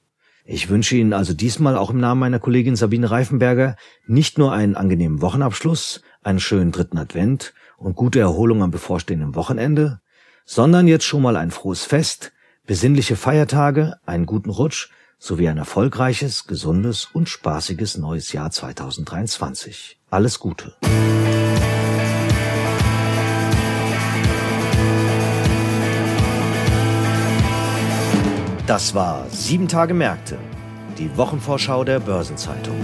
Ich 0.45 0.71
wünsche 0.71 0.97
Ihnen 0.97 1.13
also 1.13 1.35
diesmal 1.35 1.77
auch 1.77 1.91
im 1.91 1.99
Namen 1.99 2.21
meiner 2.21 2.39
Kollegin 2.39 2.77
Sabine 2.77 3.11
Reifenberger 3.11 3.77
nicht 4.07 4.39
nur 4.39 4.53
einen 4.53 4.77
angenehmen 4.77 5.21
Wochenabschluss, 5.21 6.01
einen 6.23 6.41
schönen 6.41 6.73
dritten 6.73 6.99
Advent 6.99 7.55
und 7.77 7.95
gute 7.97 8.21
Erholung 8.21 8.63
am 8.63 8.71
bevorstehenden 8.71 9.35
Wochenende, 9.35 10.01
sondern 10.45 10.89
jetzt 10.89 11.05
schon 11.05 11.23
mal 11.23 11.37
ein 11.37 11.51
frohes 11.51 11.85
Fest, 11.85 12.33
besinnliche 12.67 13.17
Feiertage, 13.17 13.97
einen 14.07 14.27
guten 14.27 14.51
Rutsch 14.51 14.91
sowie 15.19 15.49
ein 15.49 15.59
erfolgreiches, 15.59 16.47
gesundes 16.47 17.07
und 17.13 17.29
spaßiges 17.29 17.99
neues 17.99 18.33
Jahr 18.33 18.51
2023. 18.51 19.99
Alles 20.11 20.39
Gute. 20.39 20.75
Das 28.67 28.95
war 28.95 29.27
Sieben 29.31 29.67
Tage 29.67 29.95
Märkte, 29.95 30.37
die 30.99 31.17
Wochenvorschau 31.17 31.85
der 31.85 32.01
Börsenzeitung. 32.01 32.77